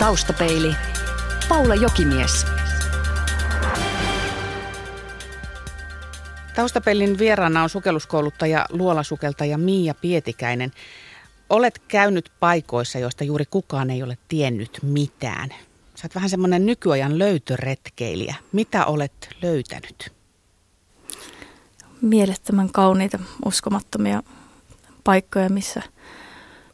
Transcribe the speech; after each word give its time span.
Taustapeili. 0.00 0.76
Paula 1.48 1.74
Jokimies. 1.74 2.46
Taustapelin 6.54 7.18
vieraana 7.18 7.62
on 7.62 7.68
sukelluskouluttaja, 7.68 8.66
luolasukeltaja 8.70 9.58
Miia 9.58 9.94
Pietikäinen. 9.94 10.72
Olet 11.50 11.82
käynyt 11.88 12.32
paikoissa, 12.40 12.98
joista 12.98 13.24
juuri 13.24 13.44
kukaan 13.50 13.90
ei 13.90 14.02
ole 14.02 14.18
tiennyt 14.28 14.78
mitään. 14.82 15.48
Sä 15.94 16.04
oot 16.04 16.14
vähän 16.14 16.30
semmoinen 16.30 16.66
nykyajan 16.66 17.18
löytöretkeilijä. 17.18 18.34
Mitä 18.52 18.84
olet 18.86 19.28
löytänyt? 19.42 20.12
Mielettömän 22.02 22.72
kauniita, 22.72 23.18
uskomattomia 23.44 24.22
paikkoja, 25.04 25.48
missä 25.48 25.82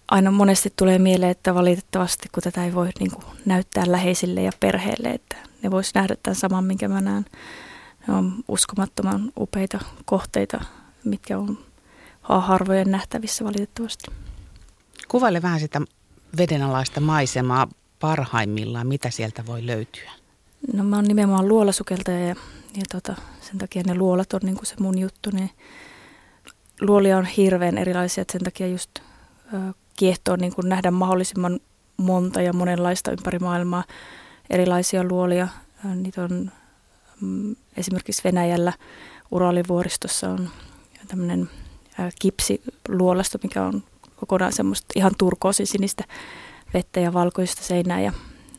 aina 0.09 0.31
monesti 0.31 0.73
tulee 0.77 0.99
mieleen, 0.99 1.31
että 1.31 1.55
valitettavasti 1.55 2.29
kun 2.33 2.43
tätä 2.43 2.65
ei 2.65 2.75
voi 2.75 2.89
niin 3.01 3.11
kuin, 3.11 3.25
näyttää 3.45 3.85
läheisille 3.87 4.43
ja 4.43 4.53
perheelle, 4.61 5.09
että 5.09 5.37
ne 5.63 5.71
vois 5.71 5.95
nähdä 5.95 6.17
tämän 6.23 6.37
saman, 6.37 6.65
minkä 6.65 6.89
mä 6.89 7.01
näen. 7.01 7.25
Ne 8.07 8.15
on 8.15 8.35
uskomattoman 8.49 9.33
upeita 9.39 9.79
kohteita, 10.05 10.65
mitkä 11.05 11.39
on 11.39 11.59
harvojen 12.23 12.91
nähtävissä 12.91 13.45
valitettavasti. 13.45 14.07
Kuvaile 15.09 15.43
vähän 15.43 15.61
sitä 15.61 15.81
vedenalaista 16.39 17.01
maisemaa 17.01 17.69
parhaimmillaan, 18.01 18.87
mitä 18.87 19.11
sieltä 19.11 19.47
voi 19.47 19.67
löytyä? 19.67 20.11
No 20.73 20.85
mä 20.85 20.97
oon 20.97 21.05
nimenomaan 21.05 21.49
luolasukeltaja 21.49 22.21
ja, 22.21 22.37
ja 22.77 22.83
tota, 22.93 23.15
sen 23.41 23.59
takia 23.59 23.83
ne 23.87 23.95
luolat 23.95 24.33
on 24.33 24.41
niin 24.43 24.57
kuin 24.57 24.67
se 24.67 24.75
mun 24.81 24.99
juttu. 24.99 25.31
Niin 25.33 25.51
luolia 26.81 27.19
on 27.19 27.25
hirveän 27.25 27.79
erilaisia, 27.79 28.23
että 28.23 28.33
sen 28.33 28.45
takia 28.45 28.67
just 28.67 28.91
ö, 29.55 29.73
kiehtoo 29.97 30.37
niin 30.37 30.55
kuin 30.55 30.69
nähdä 30.69 30.91
mahdollisimman 30.91 31.61
monta 31.97 32.43
ja 32.43 32.53
monenlaista 32.53 33.11
ympäri 33.11 33.39
maailmaa 33.39 33.85
erilaisia 34.51 35.05
luolia. 35.05 35.49
Niitä 35.95 36.25
on 36.25 36.51
mm, 37.21 37.57
esimerkiksi 37.77 38.25
Venäjällä 38.25 38.73
Uralivuoristossa 39.31 40.31
on 40.31 40.51
tämmöinen 41.09 41.51
kipsiluolasto, 42.19 43.39
mikä 43.43 43.63
on 43.63 43.83
kokonaan 44.17 44.53
semmoista 44.53 44.87
ihan 44.97 45.13
turkoosi-sinistä 45.19 46.05
vettä 46.75 47.01
ja 47.01 47.13
valkoista 47.13 47.63
seinää. 47.63 48.01
Ja 48.01 48.13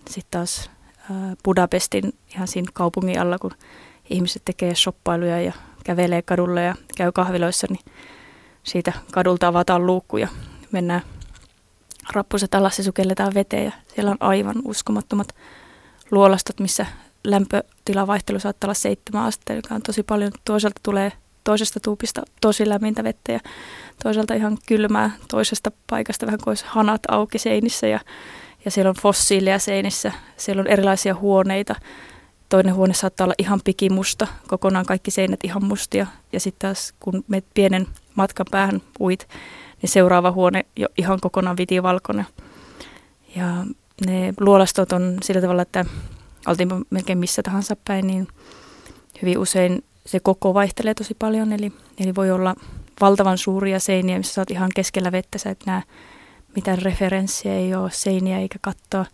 sitten 0.09 0.31
taas 0.31 0.69
Budapestin 1.43 2.13
ihan 2.35 2.47
siinä 2.47 2.71
kaupungin 2.73 3.19
alla, 3.19 3.39
kun 3.39 3.52
ihmiset 4.09 4.41
tekee 4.45 4.75
shoppailuja 4.75 5.41
ja 5.41 5.53
kävelee 5.83 6.21
kadulla 6.21 6.61
ja 6.61 6.75
käy 6.97 7.11
kahviloissa, 7.11 7.67
niin 7.69 7.85
siitä 8.63 8.93
kadulta 9.11 9.47
avataan 9.47 9.85
luukku 9.85 10.17
ja 10.17 10.27
mennään 10.71 11.02
rappuset 12.13 12.55
alas 12.55 12.77
ja 12.77 12.83
sukelletaan 12.83 13.33
veteen. 13.33 13.66
Ja 13.66 13.72
siellä 13.95 14.11
on 14.11 14.17
aivan 14.19 14.55
uskomattomat 14.66 15.27
luolastot, 16.11 16.59
missä 16.59 16.86
lämpötilavaihtelu 17.23 18.39
saattaa 18.39 18.67
olla 18.67 18.73
seitsemän 18.73 19.25
astetta, 19.25 19.53
joka 19.53 19.75
on 19.75 19.81
tosi 19.81 20.03
paljon. 20.03 20.31
Toisaalta 20.45 20.80
tulee 20.83 21.11
toisesta 21.44 21.80
tuupista 21.80 22.22
tosi 22.41 22.69
lämmintä 22.69 23.03
vettä 23.03 23.31
ja 23.31 23.39
toisaalta 24.03 24.33
ihan 24.33 24.58
kylmää 24.67 25.11
toisesta 25.27 25.72
paikasta, 25.89 26.25
vähän 26.25 26.39
kuin 26.44 26.52
olisi 26.52 26.66
hanat 26.67 27.02
auki 27.08 27.39
seinissä 27.39 27.88
ja, 27.88 27.99
ja 28.66 28.71
siellä 28.71 28.89
on 28.89 28.95
fossiileja 29.02 29.59
seinissä, 29.59 30.11
siellä 30.38 30.59
on 30.59 30.67
erilaisia 30.67 31.16
huoneita. 31.16 31.75
Toinen 32.49 32.75
huone 32.75 32.94
saattaa 32.94 33.25
olla 33.25 33.33
ihan 33.38 33.61
pikimusta, 33.64 34.27
kokonaan 34.47 34.86
kaikki 34.86 35.11
seinät 35.11 35.39
ihan 35.44 35.66
mustia 35.66 36.08
ja 36.33 36.39
sitten 36.39 36.69
taas 36.69 36.94
kun 36.99 37.23
me 37.27 37.44
pienen 37.53 37.88
matkan 38.16 38.45
päähän 38.52 38.81
uit, 38.99 39.27
niin 39.81 39.89
seuraava 39.89 40.31
huone 40.31 40.66
jo 40.75 40.88
ihan 40.97 41.20
kokonaan 41.22 41.58
vitivalkoinen. 41.58 42.25
Ja 43.36 43.45
ne 44.08 44.33
luolastot 44.39 44.92
on 44.92 45.17
sillä 45.23 45.42
tavalla, 45.42 45.61
että 45.61 45.86
oltiin 46.47 46.70
melkein 46.89 47.20
missä 47.20 47.44
tahansa 47.44 47.75
päin, 47.88 48.08
niin 48.08 48.28
hyvin 49.22 49.38
usein 49.38 49.83
se 50.05 50.20
koko 50.20 50.53
vaihtelee 50.53 50.93
tosi 50.93 51.14
paljon, 51.20 51.54
eli, 51.54 51.73
eli 51.99 52.16
voi 52.16 52.32
olla 52.32 52.55
valtavan 53.02 53.37
suuria 53.37 53.80
seiniä, 53.80 54.17
missä 54.17 54.33
sä 54.33 54.42
oot 54.42 54.52
ihan 54.52 54.70
keskellä 54.76 55.11
vettä, 55.11 55.37
sä 55.37 55.49
et 55.49 55.64
näe 55.66 55.83
mitään 56.55 56.82
referenssiä, 56.82 57.54
ei 57.54 57.76
ole 57.76 57.92
seiniä 57.92 58.39
eikä 58.39 58.60
kattoa. 58.61 59.05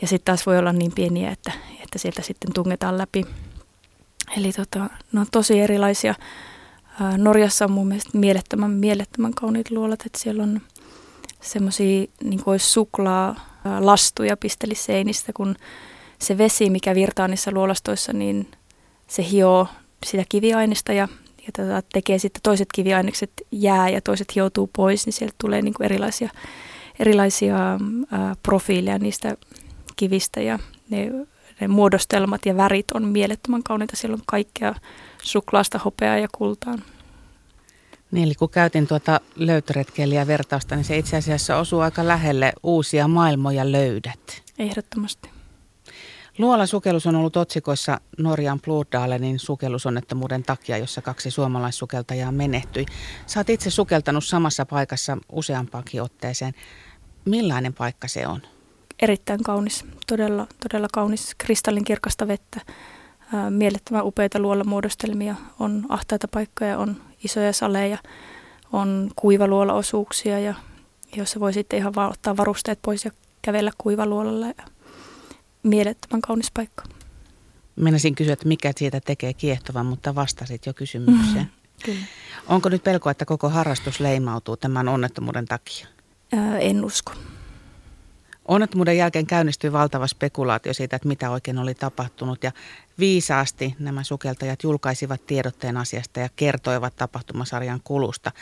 Ja 0.00 0.08
sitten 0.08 0.24
taas 0.24 0.46
voi 0.46 0.58
olla 0.58 0.72
niin 0.72 0.92
pieniä, 0.92 1.30
että, 1.30 1.52
että 1.82 1.98
sieltä 1.98 2.22
sitten 2.22 2.52
tungetaan 2.52 2.98
läpi. 2.98 3.24
Eli 4.36 4.52
tota, 4.52 4.90
ne 5.12 5.20
on 5.20 5.26
tosi 5.32 5.60
erilaisia. 5.60 6.14
Norjassa 7.16 7.64
on 7.64 7.72
mun 7.72 7.88
mielestä 7.88 8.18
mielettömän, 8.18 8.70
mielettömän 8.70 9.34
kauniit 9.34 9.70
luolat, 9.70 10.06
että 10.06 10.18
siellä 10.18 10.42
on 10.42 10.60
semmoisia 11.40 12.06
niin 12.24 12.40
suklaa 12.56 13.36
lastuja 13.80 14.36
pisteli 14.36 14.74
seinistä, 14.74 15.32
kun 15.32 15.56
se 16.18 16.38
vesi, 16.38 16.70
mikä 16.70 16.94
virtaa 16.94 17.28
niissä 17.28 17.50
luolastoissa, 17.50 18.12
niin 18.12 18.50
se 19.06 19.26
hioo 19.30 19.66
sitä 20.06 20.24
kiviainesta 20.28 20.92
ja, 20.92 21.08
ja 21.46 21.52
tota, 21.56 21.82
tekee 21.92 22.18
sitten 22.18 22.42
toiset 22.42 22.68
kiviainekset 22.74 23.30
jää 23.52 23.88
ja 23.88 24.00
toiset 24.00 24.34
hioutuu 24.34 24.70
pois, 24.76 25.06
niin 25.06 25.12
sieltä 25.12 25.34
tulee 25.40 25.62
niin 25.62 25.74
erilaisia, 25.80 26.28
erilaisia 26.98 27.58
ää, 27.58 28.36
profiileja 28.42 28.98
niistä 28.98 29.36
kivistä 29.96 30.40
ja 30.40 30.58
ne, 30.90 31.10
ne 31.60 31.68
muodostelmat 31.68 32.46
ja 32.46 32.56
värit 32.56 32.90
on 32.94 33.04
mielettömän 33.04 33.62
kauniita. 33.62 33.96
Siellä 33.96 34.14
on 34.14 34.22
kaikkea 34.26 34.74
suklaasta, 35.22 35.78
hopeaa 35.78 36.18
ja 36.18 36.28
kultaa. 36.32 36.74
Niin, 38.10 38.26
eli 38.26 38.34
kun 38.34 38.50
käytin 38.50 38.86
tuota 38.86 39.20
löytöretkeilijä 39.36 40.26
vertausta, 40.26 40.76
niin 40.76 40.84
se 40.84 40.98
itse 40.98 41.16
asiassa 41.16 41.56
osuu 41.56 41.80
aika 41.80 42.06
lähelle 42.08 42.52
uusia 42.62 43.08
maailmoja 43.08 43.72
löydät. 43.72 44.42
Ehdottomasti. 44.58 45.30
Luolasukellus 46.38 47.06
on 47.06 47.16
ollut 47.16 47.36
otsikoissa 47.36 48.00
Norjan 48.18 48.60
Blodalenin 48.60 49.38
sukellusonnettomuuden 49.38 50.42
takia, 50.42 50.78
jossa 50.78 51.02
kaksi 51.02 51.30
suomalaissukeltajaa 51.30 52.32
menehtyi. 52.32 52.86
Oot 53.36 53.50
itse 53.50 53.70
sukeltanut 53.70 54.24
samassa 54.24 54.66
paikassa 54.66 55.18
useampaankin 55.32 56.02
otteeseen. 56.02 56.52
Millainen 57.24 57.74
paikka 57.74 58.08
se 58.08 58.26
on? 58.26 58.42
Erittäin 59.02 59.42
kaunis, 59.42 59.84
todella, 60.06 60.46
todella 60.60 60.88
kaunis, 60.92 61.34
kristallinkirkasta 61.38 62.28
vettä, 62.28 62.60
ää, 63.32 63.50
mielettömän 63.50 64.06
upeita 64.06 64.38
luolamuodostelmia, 64.38 65.34
on 65.58 65.86
ahtaita 65.88 66.28
paikkoja, 66.28 66.78
on 66.78 66.96
isoja 67.24 67.52
saleja, 67.52 67.98
on 68.72 69.10
kuivaluolaosuuksia 69.16 70.38
ja 70.38 70.54
jossa 71.16 71.40
voi 71.40 71.52
sitten 71.52 71.78
ihan 71.78 71.94
vaan 71.94 72.10
ottaa 72.10 72.36
varusteet 72.36 72.78
pois 72.82 73.04
ja 73.04 73.10
kävellä 73.42 73.70
kuivaluolalle 73.78 74.54
ja 74.58 74.64
mielettömän 75.62 76.20
kaunis 76.20 76.50
paikka. 76.50 76.84
Meinasin 77.76 78.14
kysyä, 78.14 78.32
että 78.32 78.48
mikä 78.48 78.72
siitä 78.76 79.00
tekee 79.00 79.34
kiehtovan, 79.34 79.86
mutta 79.86 80.14
vastasit 80.14 80.66
jo 80.66 80.74
kysymykseen. 80.74 81.44
Mm, 81.44 81.84
kyllä. 81.84 82.04
Onko 82.46 82.68
nyt 82.68 82.82
pelko, 82.84 83.10
että 83.10 83.24
koko 83.24 83.48
harrastus 83.48 84.00
leimautuu 84.00 84.56
tämän 84.56 84.88
onnettomuuden 84.88 85.46
takia? 85.46 85.86
Ää, 86.32 86.58
en 86.58 86.84
usko. 86.84 87.12
Onnettomuuden 88.48 88.96
jälkeen 88.96 89.26
käynnistyi 89.26 89.72
valtava 89.72 90.06
spekulaatio 90.06 90.74
siitä, 90.74 90.96
että 90.96 91.08
mitä 91.08 91.30
oikein 91.30 91.58
oli 91.58 91.74
tapahtunut 91.74 92.44
ja 92.44 92.52
viisaasti 92.98 93.76
nämä 93.78 94.04
sukeltajat 94.04 94.62
julkaisivat 94.62 95.26
tiedotteen 95.26 95.76
asiasta 95.76 96.20
ja 96.20 96.28
kertoivat 96.36 96.96
tapahtumasarjan 96.96 97.80
kulusta. 97.84 98.32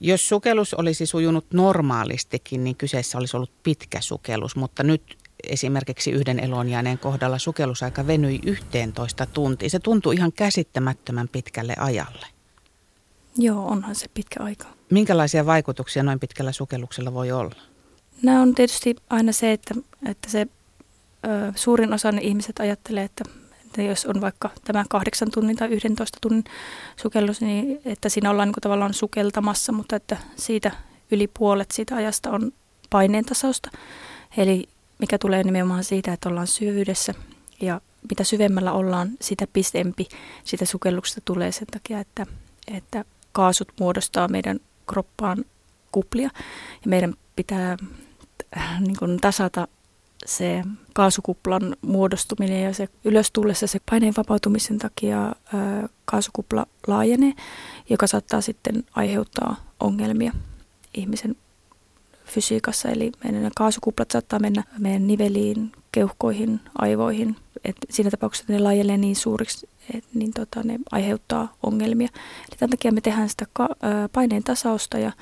Jos 0.00 0.28
sukellus 0.28 0.74
olisi 0.74 1.06
sujunut 1.06 1.46
normaalistikin, 1.52 2.64
niin 2.64 2.76
kyseessä 2.76 3.18
olisi 3.18 3.36
ollut 3.36 3.62
pitkä 3.62 4.00
sukellus, 4.00 4.56
mutta 4.56 4.82
nyt 4.82 5.18
esimerkiksi 5.44 6.10
yhden 6.10 6.40
elonjääneen 6.40 6.98
kohdalla 6.98 7.38
sukellusaika 7.38 8.06
venyi 8.06 8.40
11 8.46 9.26
tuntia. 9.26 9.70
Se 9.70 9.78
tuntui 9.78 10.14
ihan 10.14 10.32
käsittämättömän 10.32 11.28
pitkälle 11.28 11.74
ajalle. 11.78 12.26
Joo, 13.36 13.66
onhan 13.66 13.94
se 13.94 14.08
pitkä 14.14 14.42
aika. 14.42 14.66
Minkälaisia 14.90 15.46
vaikutuksia 15.46 16.02
noin 16.02 16.20
pitkällä 16.20 16.52
sukelluksella 16.52 17.14
voi 17.14 17.32
olla? 17.32 17.56
Nämä 18.22 18.42
on 18.42 18.54
tietysti 18.54 18.96
aina 19.10 19.32
se, 19.32 19.52
että, 19.52 19.74
että 20.06 20.30
se 20.30 20.46
ö, 21.24 21.52
suurin 21.54 21.92
osa 21.92 22.12
ne 22.12 22.20
ihmiset 22.20 22.60
ajattelee, 22.60 23.04
että, 23.04 23.24
että 23.66 23.82
jos 23.82 24.06
on 24.06 24.20
vaikka 24.20 24.50
tämä 24.64 24.84
kahdeksan 24.88 25.30
tunnin 25.30 25.56
tai 25.56 25.68
11 25.68 26.18
tunnin 26.20 26.44
sukellus, 26.96 27.40
niin 27.40 27.80
että 27.84 28.08
siinä 28.08 28.30
ollaan 28.30 28.48
niin 28.48 28.62
tavallaan 28.62 28.94
sukeltamassa, 28.94 29.72
mutta 29.72 29.96
että 29.96 30.16
siitä 30.36 30.70
yli 31.10 31.28
puolet 31.38 31.70
siitä 31.70 31.96
ajasta 31.96 32.30
on 32.30 32.52
paineen 32.90 33.24
tasausta. 33.24 33.70
Eli 34.36 34.68
mikä 34.98 35.18
tulee 35.18 35.42
nimenomaan 35.42 35.84
siitä, 35.84 36.12
että 36.12 36.28
ollaan 36.28 36.46
syvyydessä 36.46 37.14
ja 37.60 37.80
mitä 38.10 38.24
syvemmällä 38.24 38.72
ollaan, 38.72 39.10
sitä 39.20 39.46
pistempi 39.52 40.08
sitä 40.44 40.64
sukelluksesta 40.64 41.20
tulee 41.24 41.52
sen 41.52 41.66
takia, 41.66 42.00
että, 42.00 42.26
että 42.76 43.04
kaasut 43.32 43.72
muodostaa 43.80 44.28
meidän 44.28 44.60
kroppaan 44.86 45.44
kuplia 45.92 46.30
ja 46.84 46.88
meidän 46.88 47.14
pitää 47.36 47.76
niin 48.80 48.96
kuin 48.98 49.20
tasata 49.20 49.68
se 50.26 50.62
kaasukuplan 50.94 51.76
muodostuminen 51.82 52.62
ja 52.62 52.74
se 52.74 52.88
ylös 53.04 53.30
tullessa 53.30 53.66
se 53.66 53.78
paineen 53.90 54.14
vapautumisen 54.16 54.78
takia 54.78 55.26
äh, 55.26 55.32
kaasukupla 56.04 56.66
laajenee, 56.86 57.32
joka 57.90 58.06
saattaa 58.06 58.40
sitten 58.40 58.84
aiheuttaa 58.94 59.56
ongelmia 59.80 60.32
ihmisen 60.94 61.36
fysiikassa, 62.24 62.88
eli 62.88 63.12
meidän 63.24 63.50
kaasukuplat 63.56 64.10
saattaa 64.10 64.38
mennä 64.38 64.64
meidän 64.78 65.06
niveliin, 65.06 65.72
keuhkoihin, 65.92 66.60
aivoihin. 66.78 67.36
Et 67.64 67.76
siinä 67.90 68.10
tapauksessa 68.10 68.52
ne 68.52 68.58
laajelee 68.58 68.96
niin 68.96 69.16
suuriksi, 69.16 69.68
et, 69.94 70.04
niin 70.14 70.32
tota, 70.32 70.62
ne 70.62 70.78
aiheuttaa 70.92 71.52
ongelmia. 71.62 72.08
Eli 72.48 72.56
tämän 72.58 72.70
takia 72.70 72.92
me 72.92 73.00
tehdään 73.00 73.28
sitä 73.28 73.46
ka- 73.52 73.76
paineen 74.12 74.42
tasausta 74.44 74.98
ja, 74.98 75.12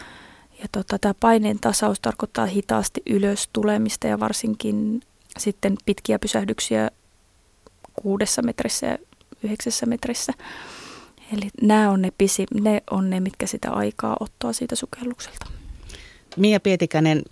ja 0.58 0.66
tota, 0.72 0.98
tämä 0.98 1.14
paineen 1.20 1.58
tasaus 1.60 2.00
tarkoittaa 2.00 2.46
hitaasti 2.46 3.02
ylös 3.06 3.48
tulemista 3.52 4.06
ja 4.06 4.20
varsinkin 4.20 5.00
sitten 5.38 5.76
pitkiä 5.84 6.18
pysähdyksiä 6.18 6.90
kuudessa 8.02 8.42
metrissä 8.42 8.86
ja 8.86 8.98
yhdeksässä 9.42 9.86
metrissä. 9.86 10.32
Eli 11.32 11.48
nämä 11.62 11.90
on 11.90 12.02
ne, 12.02 12.12
pisi, 12.18 12.46
ne 12.60 12.82
on 12.90 13.10
ne, 13.10 13.20
mitkä 13.20 13.46
sitä 13.46 13.70
aikaa 13.70 14.16
ottaa 14.20 14.52
siitä 14.52 14.76
sukellukselta. 14.76 15.46
Mia 16.36 16.60
Pietikäinen, 16.60 17.22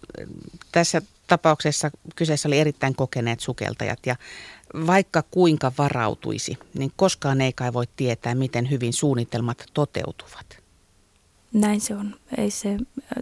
tässä 0.72 1.02
tapauksessa 1.26 1.90
kyseessä 2.16 2.48
oli 2.48 2.58
erittäin 2.58 2.94
kokeneet 2.94 3.40
sukeltajat 3.40 4.06
ja 4.06 4.16
vaikka 4.86 5.22
kuinka 5.30 5.72
varautuisi, 5.78 6.58
niin 6.74 6.92
koskaan 6.96 7.40
ei 7.40 7.52
kai 7.52 7.72
voi 7.72 7.84
tietää, 7.96 8.34
miten 8.34 8.70
hyvin 8.70 8.92
suunnitelmat 8.92 9.64
toteutuvat. 9.74 10.65
Näin 11.56 11.80
se 11.80 11.94
on. 11.94 12.14
Ei 12.38 12.50
se, 12.50 12.78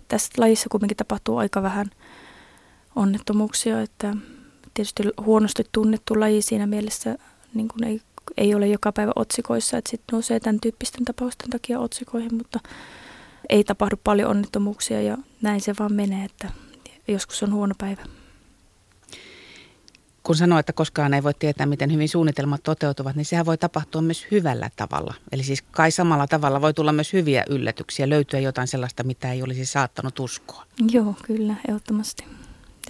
tässä 0.09 0.33
lajissa 0.39 0.69
kuitenkin 0.69 0.97
tapahtuu 0.97 1.37
aika 1.37 1.63
vähän 1.63 1.87
onnettomuuksia, 2.97 3.81
että 3.81 4.17
tietysti 4.75 5.03
huonosti 5.21 5.65
tunnettu 5.73 6.21
laji 6.21 6.43
siinä 6.43 6.67
mielessä 6.67 7.19
niin 7.55 7.69
kuin 7.69 7.85
ei, 7.85 8.01
ei 8.37 8.55
ole 8.55 8.67
joka 8.67 8.93
päivä 8.93 9.13
otsikoissa, 9.17 9.79
että 9.79 9.91
sitten 9.91 10.13
nousee 10.13 10.41
tämän 10.41 10.61
tyyppisten 10.61 11.05
tapausten 11.05 11.51
takia 11.51 11.81
otsikoihin, 11.81 12.35
mutta 12.35 12.61
ei 13.49 13.65
tapahdu 13.65 13.97
paljon 14.05 14.31
onnettomuuksia 14.31 15.03
ja 15.03 15.19
näin 15.43 15.61
se 15.61 15.75
vaan 15.79 15.93
menee, 15.93 16.25
että 16.25 16.51
joskus 17.09 17.43
on 17.43 17.53
huono 17.53 17.75
päivä. 17.79 18.03
Kun 20.25 20.37
sanoo, 20.37 20.59
että 20.59 20.73
koskaan 20.73 21.15
ei 21.15 21.23
voi 21.23 21.35
tietää, 21.39 21.67
miten 21.67 21.93
hyvin 21.93 22.09
suunnitelmat 22.09 22.63
toteutuvat, 22.63 23.17
niin 23.17 23.25
sehän 23.25 23.47
voi 23.47 23.59
tapahtua 23.59 24.03
myös 24.03 24.27
hyvällä 24.31 24.71
tavalla. 24.77 25.15
Eli 25.33 25.43
siis 25.43 25.63
kai 25.63 25.91
samalla 25.91 26.27
tavalla 26.27 26.61
voi 26.61 26.75
tulla 26.75 26.93
myös 26.93 27.13
hyviä 27.13 27.45
yllätyksiä, 27.51 28.09
löytyä 28.09 28.41
jotain 28.41 28.69
sellaista, 28.69 29.03
mitä 29.03 29.33
ei 29.33 29.43
olisi 29.43 29.65
saattanut 29.65 30.21
uskoa. 30.21 30.67
Joo, 30.91 31.15
kyllä, 31.27 31.55
ehdottomasti. 31.69 32.25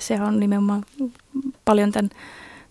Sehän 0.00 0.28
on 0.28 0.40
nimenomaan 0.40 0.84
paljon 1.64 1.92
tämän, 1.92 2.10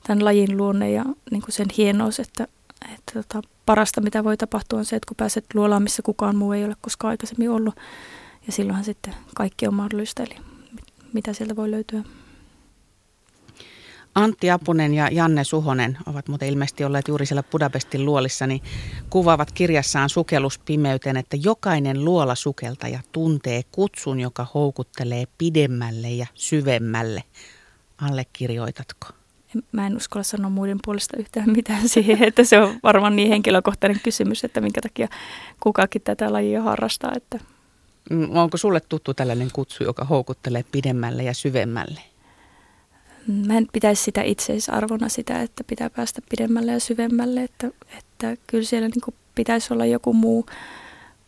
tämän 0.07 0.25
lajin 0.25 0.57
luonne 0.57 0.91
ja 0.91 1.05
niin 1.31 1.41
kuin 1.41 1.53
sen 1.53 1.67
hienous, 1.77 2.19
että, 2.19 2.47
että 2.93 3.13
tota, 3.13 3.41
parasta 3.65 4.01
mitä 4.01 4.23
voi 4.23 4.37
tapahtua 4.37 4.79
on 4.79 4.85
se, 4.85 4.95
että 4.95 5.07
kun 5.07 5.17
pääset 5.17 5.45
luolaan, 5.53 5.83
missä 5.83 6.01
kukaan 6.01 6.35
muu 6.35 6.51
ei 6.51 6.65
ole 6.65 6.75
koskaan 6.81 7.09
aikaisemmin 7.09 7.49
ollut. 7.49 7.75
Ja 8.47 8.53
silloinhan 8.53 8.85
sitten 8.85 9.13
kaikki 9.35 9.67
on 9.67 9.73
mahdollista, 9.73 10.23
eli 10.23 10.35
mitä 11.13 11.33
sieltä 11.33 11.55
voi 11.55 11.71
löytyä. 11.71 12.03
Antti 14.15 14.51
Apunen 14.51 14.93
ja 14.93 15.09
Janne 15.11 15.43
Suhonen 15.43 15.97
ovat 16.05 16.27
muuten 16.27 16.49
ilmeisesti 16.49 16.83
olleet 16.83 17.07
juuri 17.07 17.25
siellä 17.25 17.43
Budapestin 17.43 18.05
luolissa, 18.05 18.47
niin 18.47 18.61
kuvaavat 19.09 19.51
kirjassaan 19.51 20.09
sukelluspimeyteen, 20.09 21.17
että 21.17 21.37
jokainen 21.43 22.05
luolasukeltaja 22.05 22.99
tuntee 23.11 23.61
kutsun, 23.71 24.19
joka 24.19 24.47
houkuttelee 24.53 25.25
pidemmälle 25.37 26.09
ja 26.09 26.27
syvemmälle. 26.33 27.23
Allekirjoitatko? 27.97 29.07
Mä 29.71 29.87
en 29.87 29.97
uskalla 29.97 30.23
sanoa 30.23 30.49
muiden 30.49 30.79
puolesta 30.85 31.17
yhtään 31.17 31.49
mitään 31.49 31.89
siihen, 31.95 32.23
että 32.23 32.43
se 32.43 32.61
on 32.61 32.79
varmaan 32.83 33.15
niin 33.15 33.29
henkilökohtainen 33.29 33.99
kysymys, 34.03 34.43
että 34.43 34.61
minkä 34.61 34.81
takia 34.81 35.07
kukakin 35.59 36.01
tätä 36.01 36.33
lajia 36.33 36.61
harrastaa. 36.61 37.11
Että... 37.15 37.39
Mm, 38.09 38.35
onko 38.35 38.57
sulle 38.57 38.79
tuttu 38.79 39.13
tällainen 39.13 39.49
kutsu, 39.53 39.83
joka 39.83 40.05
houkuttelee 40.05 40.65
pidemmälle 40.71 41.23
ja 41.23 41.33
syvemmälle? 41.33 42.12
Mä 43.27 43.57
en 43.57 43.67
pitäisi 43.73 44.03
sitä 44.03 44.21
itseisarvona 44.21 45.09
sitä, 45.09 45.41
että 45.41 45.63
pitää 45.63 45.89
päästä 45.89 46.21
pidemmälle 46.29 46.71
ja 46.71 46.79
syvemmälle, 46.79 47.43
että, 47.43 47.67
että 47.97 48.37
kyllä 48.47 48.63
siellä 48.63 48.87
niin 48.87 49.15
pitäisi 49.35 49.73
olla 49.73 49.85
joku 49.85 50.13
muu 50.13 50.45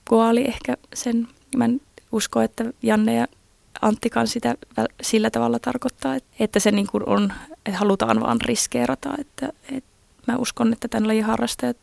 koali 0.09 0.45
ehkä 0.47 0.77
sen. 0.93 1.27
Mä 1.57 1.65
en 1.65 1.81
usko, 2.11 2.41
että 2.41 2.65
Janne 2.83 3.15
ja 3.15 3.27
Anttikan 3.81 4.27
sitä 4.27 4.55
sillä 5.01 5.29
tavalla 5.29 5.59
tarkoittaa, 5.59 6.17
että 6.39 6.59
se 6.59 6.71
niin 6.71 6.87
kuin 6.87 7.09
on, 7.09 7.33
että 7.65 7.79
halutaan 7.79 8.21
vaan 8.21 8.41
riskeerata. 8.41 9.13
Että, 9.19 9.49
että 9.71 9.89
mä 10.27 10.37
uskon, 10.37 10.73
että 10.73 10.87
tämän 10.87 11.07
lajin 11.07 11.23
harrastajat 11.23 11.77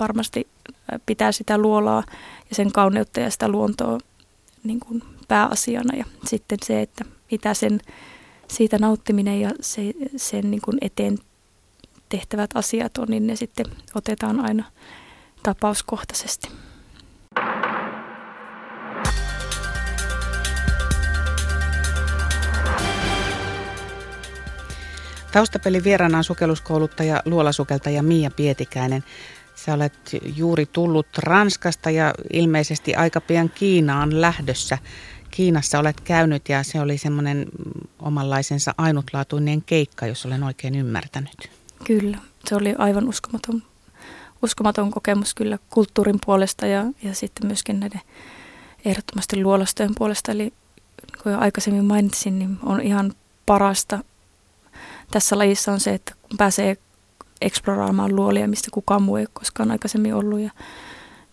varmasti 0.00 0.48
pitää 1.06 1.32
sitä 1.32 1.58
luolaa 1.58 2.02
ja 2.50 2.54
sen 2.54 2.72
kauneutta 2.72 3.20
ja 3.20 3.30
sitä 3.30 3.48
luontoa 3.48 3.98
niin 4.64 4.80
kuin 4.80 5.02
pääasiana. 5.28 5.96
Ja 5.96 6.04
sitten 6.26 6.58
se, 6.62 6.82
että 6.82 7.04
mitä 7.30 7.54
sen 7.54 7.80
siitä 8.50 8.78
nauttiminen 8.78 9.40
ja 9.40 9.50
se, 9.60 9.92
sen 10.16 10.50
niin 10.50 10.60
kuin 10.64 10.78
eteen 10.80 11.18
tehtävät 12.08 12.50
asiat 12.54 12.98
on, 12.98 13.08
niin 13.08 13.26
ne 13.26 13.36
sitten 13.36 13.66
otetaan 13.94 14.40
aina 14.40 14.64
tapauskohtaisesti. 15.42 16.48
Taustapeli 25.32 25.84
vieraana 25.84 26.18
on 26.18 26.24
sukelluskouluttaja, 26.24 27.22
luolasukeltaja 27.24 28.02
Mia 28.02 28.30
Pietikäinen. 28.30 29.04
Sä 29.54 29.74
olet 29.74 29.94
juuri 30.36 30.66
tullut 30.66 31.06
Ranskasta 31.18 31.90
ja 31.90 32.14
ilmeisesti 32.32 32.94
aika 32.94 33.20
pian 33.20 33.50
Kiinaan 33.50 34.20
lähdössä. 34.20 34.78
Kiinassa 35.30 35.78
olet 35.78 36.00
käynyt 36.00 36.48
ja 36.48 36.62
se 36.62 36.80
oli 36.80 36.98
semmoinen 36.98 37.46
omanlaisensa 37.98 38.74
ainutlaatuinen 38.78 39.62
keikka, 39.62 40.06
jos 40.06 40.26
olen 40.26 40.42
oikein 40.42 40.74
ymmärtänyt. 40.74 41.50
Kyllä, 41.84 42.18
se 42.48 42.54
oli 42.54 42.74
aivan 42.78 43.08
uskomaton, 43.08 43.62
uskomaton 44.42 44.90
kokemus 44.90 45.34
kyllä 45.34 45.58
kulttuurin 45.70 46.18
puolesta 46.26 46.66
ja, 46.66 46.84
ja 47.02 47.14
sitten 47.14 47.46
myöskin 47.46 47.80
näiden 47.80 48.00
ehdottomasti 48.84 49.42
luolastojen 49.42 49.94
puolesta. 49.98 50.32
Eli 50.32 50.52
kun 51.22 51.32
jo 51.32 51.38
aikaisemmin 51.38 51.84
mainitsin, 51.84 52.38
niin 52.38 52.58
on 52.62 52.80
ihan 52.80 53.12
parasta 53.46 53.98
tässä 55.10 55.38
lajissa 55.38 55.72
on 55.72 55.80
se, 55.80 55.94
että 55.94 56.14
kun 56.22 56.38
pääsee 56.38 56.76
eksploraamaan 57.40 58.16
luolia, 58.16 58.48
mistä 58.48 58.68
kukaan 58.72 59.02
muu 59.02 59.16
ei 59.16 59.26
koskaan 59.32 59.70
aikaisemmin 59.70 60.14
ollut 60.14 60.40
ja 60.40 60.50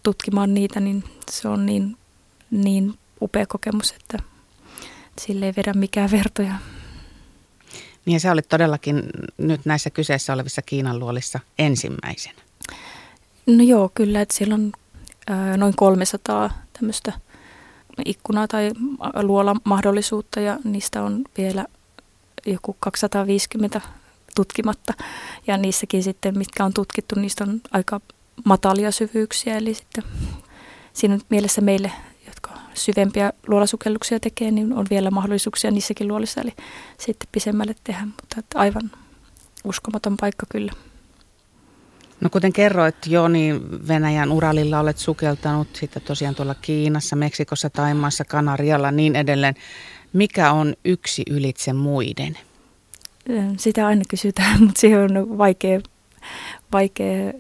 tutkimaan 0.04 0.54
niitä, 0.54 0.80
niin 0.80 1.04
se 1.32 1.48
on 1.48 1.66
niin, 1.66 1.98
niin 2.52 2.94
upea 3.22 3.46
kokemus, 3.46 3.92
että 3.92 4.18
sille 5.22 5.46
ei 5.46 5.54
vedä 5.58 5.74
mikään 5.74 6.12
vertoja. 6.12 6.54
Niin 8.06 8.20
sä 8.20 8.32
olit 8.32 8.50
todellakin 8.50 9.04
nyt 9.38 9.62
näissä 9.66 9.89
kyseessä 9.89 10.34
olevissa 10.34 10.62
Kiinan 10.62 11.00
luolissa 11.00 11.39
ensimmäisen. 11.60 12.36
No 13.46 13.63
joo, 13.63 13.92
kyllä, 13.94 14.22
että 14.22 14.38
siellä 14.38 14.56
on 14.56 14.72
ää, 15.28 15.58
noin 15.58 15.74
300 15.75 16.50
tämmöistä 16.74 17.13
ikkunaa 18.06 18.48
tai 18.48 18.72
luolamahdollisuutta 19.24 20.39
ja 20.39 20.60
niistä 20.63 21.04
on 21.04 21.24
vielä 21.38 21.66
joku 22.46 22.75
250 22.80 23.82
tutkimatta. 24.36 24.94
Ja 25.48 25.58
niissäkin 25.58 26.04
sitten, 26.04 26.38
mitkä 26.38 26.66
on 26.66 26.74
tutkittu, 26.74 27.20
niistä 27.20 27.44
on 27.44 27.62
aika 27.72 28.01
matalia 28.46 28.92
syvyyksiä. 28.92 29.58
Eli 29.58 29.74
sitten 29.74 30.04
siinä 30.94 31.20
mielessä 31.30 31.62
meille, 31.62 31.92
jotka 32.46 32.62
syvempiä 32.74 33.34
luolasukelluksia 33.48 34.20
tekee, 34.20 34.52
niin 34.52 34.74
on 34.74 34.86
vielä 34.90 35.12
mahdollisuuksia 35.12 35.72
niissäkin 35.72 36.08
luolissa. 36.08 36.42
Eli 36.42 36.54
sitten 36.98 37.30
pisemmälle 37.32 37.75
tehdä, 37.84 38.06
mutta 38.06 38.36
että 38.40 38.60
aivan 38.60 38.92
uskomaton 39.64 40.18
paikka 40.18 40.46
kyllä. 40.50 40.72
No 42.22 42.30
kuten 42.30 42.54
kerroit 42.54 42.96
jo, 43.08 43.28
niin 43.28 43.88
Venäjän 43.88 44.32
Uralilla 44.32 44.80
olet 44.80 44.98
sukeltanut, 44.98 45.68
sitten 45.74 46.02
tosiaan 46.02 46.36
tuolla 46.36 46.56
Kiinassa, 46.56 47.16
Meksikossa, 47.16 47.70
Taimaassa, 47.70 48.25
Kanarialla 48.25 48.92
niin 48.92 49.16
edelleen. 49.16 49.56
Mikä 50.14 50.52
on 50.52 50.74
yksi 50.86 51.24
ylitse 51.30 51.74
muiden? 51.74 52.38
Sitä 53.58 53.88
aina 53.88 54.02
kysytään, 54.10 54.60
mutta 54.66 54.82
siihen 54.82 55.18
on 55.18 55.38
vaikea, 55.38 55.80
vaikea 56.72 57.34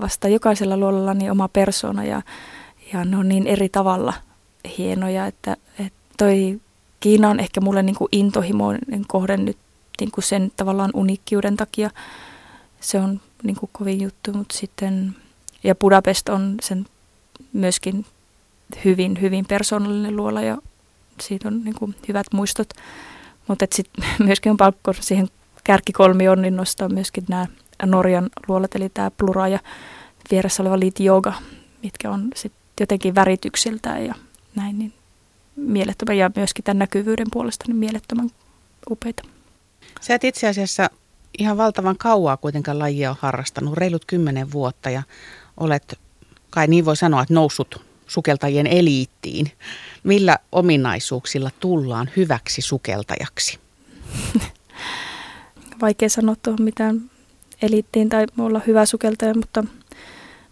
vastata. 0.00 0.28
Jokaisella 0.28 0.76
luolalla 0.76 1.14
niin 1.14 1.30
oma 1.30 1.48
persona 1.48 2.04
ja, 2.04 2.22
ja 2.92 3.04
ne 3.04 3.16
on 3.16 3.28
niin 3.28 3.46
eri 3.46 3.68
tavalla 3.68 4.14
hienoja, 4.78 5.26
että, 5.26 5.56
että 5.78 5.98
toi 6.18 6.60
Kiina 7.00 7.28
on 7.28 7.40
ehkä 7.40 7.60
mulle 7.60 7.82
niin 7.82 7.96
kuin 7.96 8.08
intohimoinen 8.12 9.04
kohde 9.08 9.36
nyt 9.36 9.56
niin 10.00 10.10
kuin 10.10 10.24
sen 10.24 10.52
tavallaan 10.56 10.90
unikkiuden 10.94 11.56
takia. 11.56 11.90
Se 12.80 12.98
on 12.98 13.20
niin 13.42 13.56
kuin 13.56 13.70
kovin 13.72 14.00
juttu, 14.00 14.32
mutta 14.32 14.58
sitten, 14.58 15.16
ja 15.64 15.74
Budapest 15.74 16.28
on 16.28 16.54
sen 16.62 16.86
myöskin 17.52 18.06
hyvin, 18.84 19.20
hyvin 19.20 19.46
persoonallinen 19.46 20.16
luola 20.16 20.42
ja 20.42 20.58
siitä 21.20 21.48
on 21.48 21.64
niin 21.64 21.74
kuin 21.74 21.94
hyvät 22.08 22.26
muistot. 22.32 22.68
Mutta 23.48 23.66
sitten 23.74 24.04
myöskin 24.26 24.50
on 24.50 24.56
pakko 24.56 24.92
siihen 25.00 25.28
kärkikolmioon 25.64 26.42
niin 26.42 26.56
nostaa 26.56 26.88
myöskin 26.88 27.24
nämä 27.28 27.46
Norjan 27.86 28.30
luolat, 28.48 28.74
eli 28.74 28.88
tämä 28.88 29.10
Plura 29.10 29.48
ja 29.48 29.58
vieressä 30.30 30.62
oleva 30.62 30.78
Liit 30.78 31.00
Yoga, 31.00 31.32
mitkä 31.82 32.10
on 32.10 32.28
sitten 32.34 32.60
jotenkin 32.80 33.14
värityksiltään 33.14 34.06
ja 34.06 34.14
näin, 34.54 34.78
niin 34.78 34.92
mielettömän 35.56 36.18
ja 36.18 36.30
myöskin 36.36 36.64
tämän 36.64 36.78
näkyvyyden 36.78 37.26
puolesta 37.32 37.64
niin 37.68 37.76
mielettömän 37.76 38.30
upeita. 38.90 39.22
Sä 40.00 40.14
et 40.14 40.24
itse 40.24 40.48
asiassa 40.48 40.90
ihan 41.38 41.56
valtavan 41.56 41.98
kauaa 41.98 42.36
kuitenkaan 42.36 42.78
lajia 42.78 43.10
on 43.10 43.16
harrastanut, 43.20 43.74
reilut 43.74 44.04
kymmenen 44.04 44.52
vuotta 44.52 44.90
ja 44.90 45.02
olet, 45.56 45.98
kai 46.50 46.66
niin 46.66 46.84
voi 46.84 46.96
sanoa, 46.96 47.22
että 47.22 47.34
noussut 47.34 47.84
sukeltajien 48.06 48.66
eliittiin. 48.66 49.52
Millä 50.02 50.38
ominaisuuksilla 50.52 51.50
tullaan 51.60 52.10
hyväksi 52.16 52.62
sukeltajaksi? 52.62 53.58
Vaikea 55.82 56.08
sanoa 56.08 56.36
tuohon 56.42 56.62
mitään 56.62 57.10
eliittiin 57.62 58.08
tai 58.08 58.26
olla 58.38 58.60
hyvä 58.66 58.86
sukeltaja, 58.86 59.34
mutta 59.34 59.64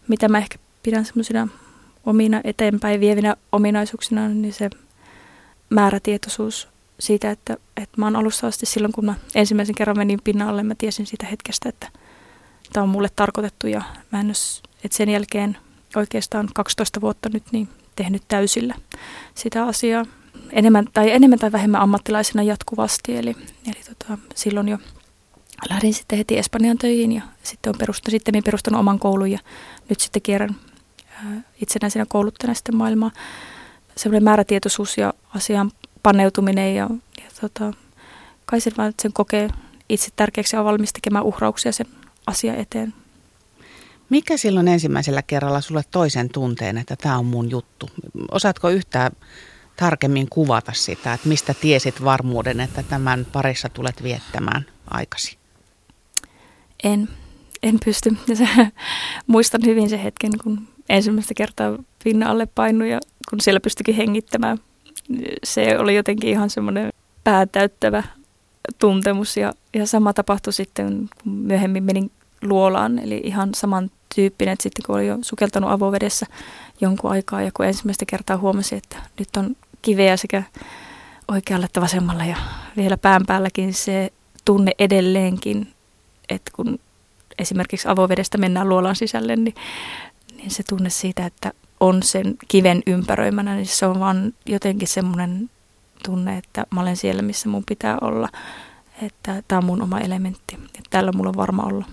mitä 0.09 0.29
mä 0.29 0.39
ehkä 0.39 0.59
pidän 0.83 1.05
semmoisina 1.05 1.49
omina 2.07 2.41
eteenpäin 2.45 3.01
vievinä 3.01 3.37
ominaisuuksina, 3.53 4.29
niin 4.29 4.53
se 4.53 4.71
määrätietoisuus 5.71 6.69
siitä, 7.01 7.31
että, 7.31 7.57
että 7.77 7.95
mä 7.97 8.07
oon 8.07 8.17
alussa 8.17 8.47
asti 8.47 8.67
silloin, 8.67 8.93
kun 8.93 9.05
mä 9.05 9.15
ensimmäisen 9.35 9.75
kerran 9.75 9.99
menin 9.99 10.21
pinnalle, 10.25 10.63
mä 10.63 10.75
tiesin 10.75 11.07
siitä 11.07 11.27
hetkestä, 11.27 11.69
että 11.69 11.89
tämä 12.73 12.85
on 12.85 12.91
mulle 12.91 13.09
tarkoitettu 13.17 13.67
ja 13.67 13.83
mä 14.13 14.21
en 14.21 14.27
olisi, 14.27 14.63
että 14.85 14.97
sen 14.97 15.09
jälkeen 15.09 15.57
oikeastaan 15.97 16.49
12 16.55 17.01
vuotta 17.01 17.29
nyt 17.33 17.45
niin 17.53 17.69
tehnyt 17.97 18.23
täysillä 18.29 18.75
sitä 19.35 19.65
asiaa 19.65 20.07
enemmän 20.53 20.89
tai, 20.93 21.11
enemmän 21.11 21.39
tai 21.39 21.53
vähemmän 21.53 21.81
ammattilaisena 21.81 22.43
jatkuvasti. 22.43 23.17
Eli, 23.17 23.37
eli 23.67 23.81
tota, 23.89 24.19
silloin 24.35 24.69
jo 24.69 24.79
lähdin 25.71 25.95
sitten 25.95 26.19
heti 26.19 26.39
Espanjan 26.39 26.79
töihin 26.79 27.13
ja 27.13 27.23
sitten 27.43 27.71
on 27.71 27.79
perustanut, 27.79 28.13
sitten 28.13 28.45
perustanut 28.45 28.81
oman 28.81 28.99
koulun 28.99 29.31
ja 29.31 29.39
nyt 29.89 30.01
sitten 30.01 30.23
kierrän 30.23 30.57
itsenäisenä 31.63 32.07
kouluttajana 32.09 32.55
sitten 32.55 32.77
maailmaa. 32.77 33.11
Sellainen 33.97 34.25
määrätietoisuus 34.25 34.99
ja 34.99 35.15
asian 35.35 35.71
paneutuminen 36.03 36.75
ja, 36.75 36.91
ja 37.19 37.31
tota, 37.41 37.73
kai 38.47 38.61
sen, 38.61 38.73
vaan, 38.79 38.95
sen 39.03 39.13
kokee 39.13 39.49
itse 39.89 40.09
tärkeäksi 40.17 40.57
ja 40.57 40.61
on 40.61 40.67
valmis 40.67 40.93
tekemään 40.93 41.25
uhrauksia 41.25 41.73
sen 41.73 41.87
asian 42.27 42.57
eteen. 42.57 42.95
Mikä 44.11 44.37
silloin 44.37 44.69
ensimmäisellä 44.69 45.23
kerralla 45.23 45.61
sulle 45.61 45.83
toisen 45.91 46.29
tunteen, 46.29 46.79
että 46.79 46.97
tämä 46.97 47.19
on 47.19 47.27
mun 47.27 47.51
juttu? 47.51 47.91
Osaatko 48.31 48.69
yhtään 48.69 49.13
tarkemmin 49.77 50.29
kuvata 50.31 50.73
sitä, 50.73 51.13
että 51.13 51.29
mistä 51.29 51.55
tiesit 51.55 52.05
varmuuden, 52.05 52.61
että 52.61 52.83
tämän 52.83 53.27
parissa 53.33 53.69
tulet 53.69 54.03
viettämään 54.03 54.67
aikasi? 54.91 55.39
En, 56.85 57.09
en 57.63 57.79
pysty. 57.85 58.17
Muistan 59.27 59.61
hyvin 59.65 59.91
se 59.91 60.03
hetken, 60.03 60.33
kun 60.45 60.69
ensimmäistä 60.89 61.35
kertaa 61.35 61.79
pinna 62.05 62.31
alle 62.31 62.47
painu 62.47 62.85
ja 62.85 63.01
kun 63.31 63.41
siellä 63.41 63.61
pystyikin 63.61 63.95
hengittämään. 63.95 64.59
Se 65.45 65.79
oli 65.79 65.97
jotenkin 65.97 66.31
ihan 66.31 66.51
semmoinen 66.51 66.93
päätäyttävä 67.25 68.03
tuntemus 68.79 69.37
ja, 69.37 69.53
ja 69.75 69.87
sama 69.87 70.13
tapahtui 70.13 70.53
sitten, 70.53 71.09
kun 71.23 71.33
myöhemmin 71.33 71.85
menin 71.85 72.11
luolaan, 72.43 72.99
eli 72.99 73.21
ihan 73.25 73.55
samantyyppinen, 73.55 74.53
että 74.53 74.63
sitten 74.63 74.83
kun 74.87 74.95
oli 74.95 75.07
jo 75.07 75.19
sukeltanut 75.23 75.71
avovedessä 75.71 76.27
jonkun 76.81 77.11
aikaa 77.11 77.43
ja 77.43 77.51
kun 77.55 77.67
ensimmäistä 77.67 78.05
kertaa 78.07 78.37
huomasi, 78.37 78.77
että 78.77 78.97
nyt 79.19 79.29
on 79.37 79.57
kiveä 79.83 80.17
sekä 80.17 80.43
oikealle 81.29 81.67
että 81.67 81.81
vasemmalle 81.81 82.27
ja 82.27 82.37
vielä 82.77 82.97
pään 82.97 83.27
päälläkin 83.27 83.75
se 83.75 84.13
tunne 84.45 84.73
edelleenkin, 84.79 85.73
että 86.29 86.51
kun 86.55 86.79
esimerkiksi 87.39 87.89
avovedestä 87.89 88.39
mennään 88.39 88.69
luolan 88.69 88.97
sisälle, 88.97 89.37
niin, 89.37 89.55
niin 90.39 90.51
se 90.51 90.63
tunne 90.69 90.91
siitä, 90.91 91.27
että 91.27 91.53
on 91.81 92.03
sen 92.03 92.35
kiven 92.49 92.83
ympäröimänä, 92.87 93.55
niin 93.55 93.67
se 93.67 93.87
on 93.87 94.01
vaan 94.01 94.35
jotenkin 94.47 94.89
semmoinen 94.89 95.51
tunne, 96.05 96.39
että 96.39 96.67
mä 96.71 96.81
olen 96.81 96.97
siellä, 96.97 97.23
missä 97.23 97.49
mun 97.49 97.65
pitää 97.69 97.99
olla, 98.01 98.29
että 99.03 99.43
tämä 99.49 99.59
on 99.59 99.65
mun 99.65 99.83
oma 99.83 100.01
elementti, 100.01 100.55
että 100.65 100.91
täällä 100.91 101.13
mulla 101.13 101.29
on 101.29 101.37
varma 101.37 101.63
olla. 101.63 101.85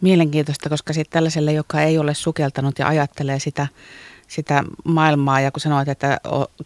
Mielenkiintoista, 0.00 0.68
koska 0.68 0.92
sitten 0.92 1.12
tällaiselle, 1.12 1.52
joka 1.52 1.80
ei 1.82 1.98
ole 1.98 2.14
sukeltanut 2.14 2.78
ja 2.78 2.88
ajattelee 2.88 3.38
sitä, 3.38 3.66
sitä 4.34 4.64
maailmaa 4.84 5.40
ja 5.40 5.50
kun 5.50 5.60
sanoit, 5.60 5.88
että 5.88 6.20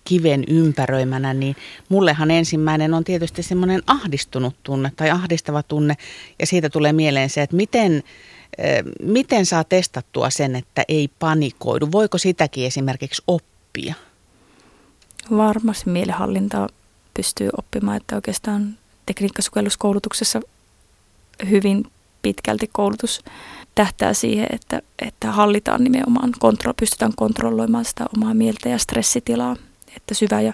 kiven 0.05 0.45
ympäröimänä, 0.49 1.35
niin 1.35 1.57
mullehan 1.89 2.31
ensimmäinen 2.31 2.95
on 2.95 3.05
tietysti 3.05 3.43
semmoinen 3.43 3.83
ahdistunut 3.87 4.57
tunne 4.63 4.93
tai 4.97 5.11
ahdistava 5.11 5.63
tunne 5.63 5.97
ja 6.39 6.47
siitä 6.47 6.71
tulee 6.71 6.93
mieleen 6.93 7.31
se, 7.31 7.43
että 7.43 7.57
miten, 7.57 8.03
miten 9.03 9.47
saa 9.47 9.65
testattua 9.65 10.31
sen, 10.31 10.57
että 10.57 10.85
ei 10.89 11.11
panikoidu. 11.19 11.89
Voiko 11.93 12.19
sitäkin 12.19 12.67
esimerkiksi 12.67 13.23
oppia? 13.27 13.95
Varmasti 15.37 15.91
mielenhallintaa 15.91 16.69
pystyy 17.15 17.51
oppimaan, 17.59 17.97
että 17.97 18.17
oikeastaan 18.17 18.79
tekniikkasukelluskoulutuksessa 19.07 20.41
hyvin 21.51 21.85
pitkälti 22.23 22.71
koulutus 22.73 23.25
tähtää 23.75 24.15
siihen, 24.15 24.47
että, 24.51 24.83
että 24.99 25.33
hallitaan 25.33 25.85
nimenomaan, 25.85 26.33
kontro, 26.39 26.75
pystytään 26.75 27.13
kontrolloimaan 27.17 27.85
sitä 27.85 28.07
omaa 28.17 28.35
mieltä 28.35 28.69
ja 28.69 28.79
stressitilaa, 28.79 29.57
että 29.97 30.15
syvä 30.15 30.41
ja, 30.41 30.53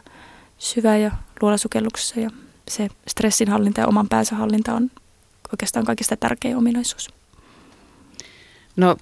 syvä 0.59 0.97
ja 0.97 1.11
luolasukelluksessa 1.43 2.21
ja 2.21 2.31
se 2.69 2.89
stressinhallinta 3.09 3.81
ja 3.81 3.87
oman 3.87 4.09
päänsä 4.09 4.35
hallinta 4.35 4.75
on 4.75 4.91
oikeastaan 5.53 5.85
kaikista 5.85 6.17
tärkein 6.17 6.57
ominaisuus. 6.57 7.09
No 8.77 8.97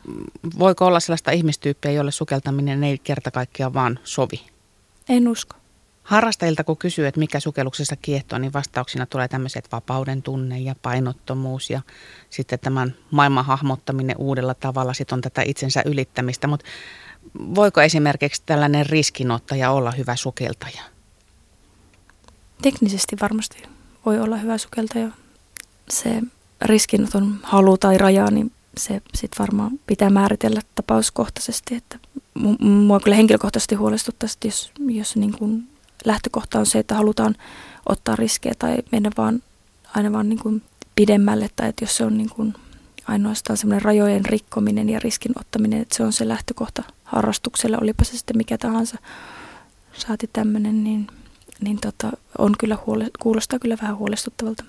voiko 0.59 0.87
olla 0.87 1.01
sellaista 1.01 1.31
ihmistyyppiä, 1.31 1.91
jolle 1.91 2.11
sukeltaminen 2.11 2.85
ei 2.85 2.99
kerta 2.99 3.31
kaikkiaan 3.31 3.75
vaan 3.75 3.99
sovi? 4.05 4.43
En 5.09 5.29
usko. 5.29 5.57
Harrastajilta 6.03 6.65
kun 6.65 6.77
kysyy, 6.77 7.07
että 7.07 7.21
mikä 7.21 7.41
sukelluksessa 7.41 7.97
kiehtoo, 7.97 8.39
niin 8.39 8.53
vastauksina 8.53 9.07
tulee 9.07 9.29
tämmöiset 9.29 9.69
vapauden 9.73 10.23
tunne 10.23 10.59
ja 10.59 10.75
painottomuus 10.83 11.71
ja 11.71 11.81
sitten 12.31 12.59
tämän 12.59 12.95
maailman 13.11 13.45
hahmottaminen 13.45 14.17
uudella 14.19 14.55
tavalla, 14.55 14.95
sitten 14.95 15.17
on 15.17 15.21
tätä 15.21 15.43
itsensä 15.43 15.83
ylittämistä. 15.85 16.47
Mutta 16.47 16.67
voiko 17.35 17.81
esimerkiksi 17.81 18.43
tällainen 18.47 18.87
riskinottaja 18.87 19.71
olla 19.71 19.91
hyvä 19.91 20.17
sukeltaja? 20.17 20.83
Teknisesti 22.63 23.17
varmasti 23.21 23.63
voi 24.07 24.21
olla 24.21 24.37
hyvä 24.37 24.59
sukeltaja. 24.59 25.09
Se 25.89 26.23
riskinoton 26.63 27.39
halu 27.43 27.79
tai 27.79 27.99
raja, 27.99 28.31
niin 28.31 28.53
se 28.77 29.03
sitten 29.15 29.39
varmaan 29.39 29.81
pitää 29.87 30.11
määritellä 30.11 30.61
tapauskohtaisesti, 30.75 31.75
että 31.75 31.99
mua 32.61 33.01
kyllä 33.01 33.17
henkilökohtaisesti 33.17 33.75
huolestuttaisi, 33.75 34.39
jos, 34.45 34.73
jos 34.89 35.17
niin 35.17 35.39
kuin 35.39 35.72
lähtökohta 36.05 36.59
on 36.59 36.67
se, 36.67 36.79
että 36.79 36.95
halutaan 36.95 37.35
ottaa 37.87 38.17
riskejä 38.17 38.55
tai 38.59 38.77
mennä 38.93 39.11
vaan 39.17 39.43
aina 39.95 40.13
vaan 40.13 40.29
niin 40.29 40.39
kuin 40.39 40.63
pidemmälle 40.95 41.51
tai 41.57 41.69
että 41.69 41.85
jos 41.85 41.97
se 41.97 42.05
on 42.05 42.19
niin 42.19 42.31
kuin 42.31 42.55
ainoastaan 43.09 43.57
semmoinen 43.57 43.83
rajojen 43.83 44.25
rikkominen 44.25 44.89
ja 44.89 44.99
riskin 44.99 45.33
ottaminen, 45.41 45.83
että 45.83 45.97
se 45.97 46.03
on 46.03 46.13
se 46.13 46.29
lähtökohta 46.29 46.83
harrastukselle, 47.05 47.79
olipa 47.81 48.05
se 48.05 48.17
sitten 48.17 48.37
mikä 48.37 48.59
tahansa 48.59 48.99
saati 49.93 50.31
tämmöinen, 50.33 50.85
niin, 50.85 51.07
niin 51.61 51.79
tota, 51.81 52.13
on 52.39 52.55
kyllä 52.59 52.79
huole, 52.87 53.11
kuulostaa 53.21 53.59
kyllä 53.59 53.77
vähän 53.83 53.97
huolestuttavalta. 53.97 54.65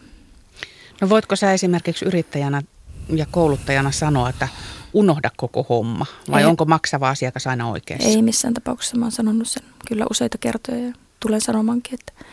No 1.01 1.09
voitko 1.09 1.35
sä 1.35 1.53
esimerkiksi 1.53 2.05
yrittäjänä 2.05 2.61
ja 3.09 3.25
kouluttajana 3.31 3.91
sanoa, 3.91 4.29
että 4.29 4.47
unohda 4.93 5.31
koko 5.37 5.65
homma? 5.69 6.05
Vai 6.31 6.41
Ei. 6.41 6.47
onko 6.47 6.65
maksava 6.65 7.09
asiakas 7.09 7.47
aina 7.47 7.69
oikeassa? 7.69 8.09
Ei 8.09 8.21
missään 8.21 8.53
tapauksessa. 8.53 8.97
Mä 8.97 9.05
oon 9.05 9.11
sanonut 9.11 9.47
sen 9.47 9.63
kyllä 9.87 10.05
useita 10.09 10.37
kertoja 10.37 10.85
ja 10.87 10.93
tulen 11.23 11.41
sanomankin, 11.41 11.99
että 11.99 12.25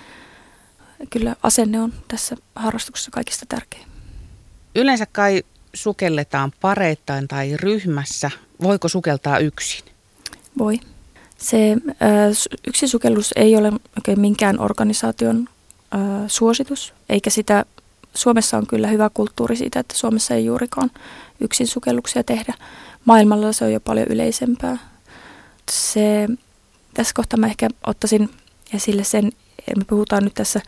kyllä 1.11 1.37
asenne 1.42 1.80
on 1.80 1.92
tässä 2.09 2.37
harrastuksessa 2.54 3.11
kaikista 3.11 3.47
tärkein. 3.49 3.87
Yleensä 4.75 5.06
kai 5.12 5.42
sukelletaan 5.75 6.52
pareittain 6.61 7.28
tai 7.28 7.56
ryhmässä. 7.56 8.30
Voiko 8.62 8.88
sukeltaa 8.88 9.38
yksin? 9.38 9.85
Voi. 10.59 10.80
Se 11.38 11.76
yksi 12.66 12.88
sukellus 12.88 13.32
ei 13.37 13.56
ole 13.56 13.73
oikein 13.73 14.20
minkään 14.20 14.61
organisaation 14.61 15.49
suositus, 16.26 16.94
eikä 17.09 17.30
sitä, 17.30 17.64
Suomessa 18.14 18.59
on 18.59 18.66
kyllä 18.66 18.87
hyvä 18.88 19.11
kulttuuri 19.14 19.56
siitä, 19.56 19.80
että 19.80 19.94
Suomessa 19.97 20.35
ei 20.35 20.44
juurikaan 20.44 20.90
yksin 21.40 21.66
sukelluksia 21.66 22.25
tehdä. 22.25 22.54
Maailmalla 23.04 23.52
se 23.52 23.64
on 23.64 23.73
jo 23.73 23.80
paljon 23.80 24.06
yleisempää. 24.09 24.78
Se, 25.70 26.28
tässä 26.94 27.14
kohtaa 27.14 27.38
mä 27.38 27.47
ehkä 27.47 27.68
ottaisin 27.87 28.30
esille 28.75 29.05
sen, 29.05 29.33
me 29.77 29.85
puhutaan 29.85 30.25
nyt 30.25 30.35
tässä 30.35 30.61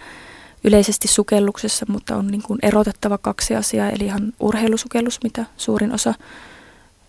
yleisesti 0.65 1.09
sukelluksessa, 1.09 1.87
mutta 1.89 2.17
on 2.17 2.27
niin 2.27 2.43
kuin 2.43 2.59
erotettava 2.63 3.19
kaksi 3.19 3.57
asiaa, 3.57 3.91
eli 3.91 4.05
ihan 4.05 4.33
urheilusukellus, 4.41 5.19
mitä 5.23 5.47
suurin 5.57 5.93
osa 5.93 6.15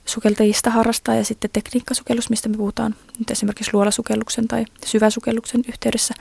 sukeltajista 0.05 0.69
harrastaa, 0.69 1.15
ja 1.15 1.25
sitten 1.25 1.49
tekniikkasukellus, 1.53 2.29
mistä 2.29 2.49
me 2.49 2.57
puhutaan 2.57 2.95
nyt 3.19 3.31
esimerkiksi 3.31 3.71
luolasukelluksen 3.73 4.47
tai 4.47 4.65
syväsukelluksen 4.85 5.61
yhteydessä. 5.67 6.13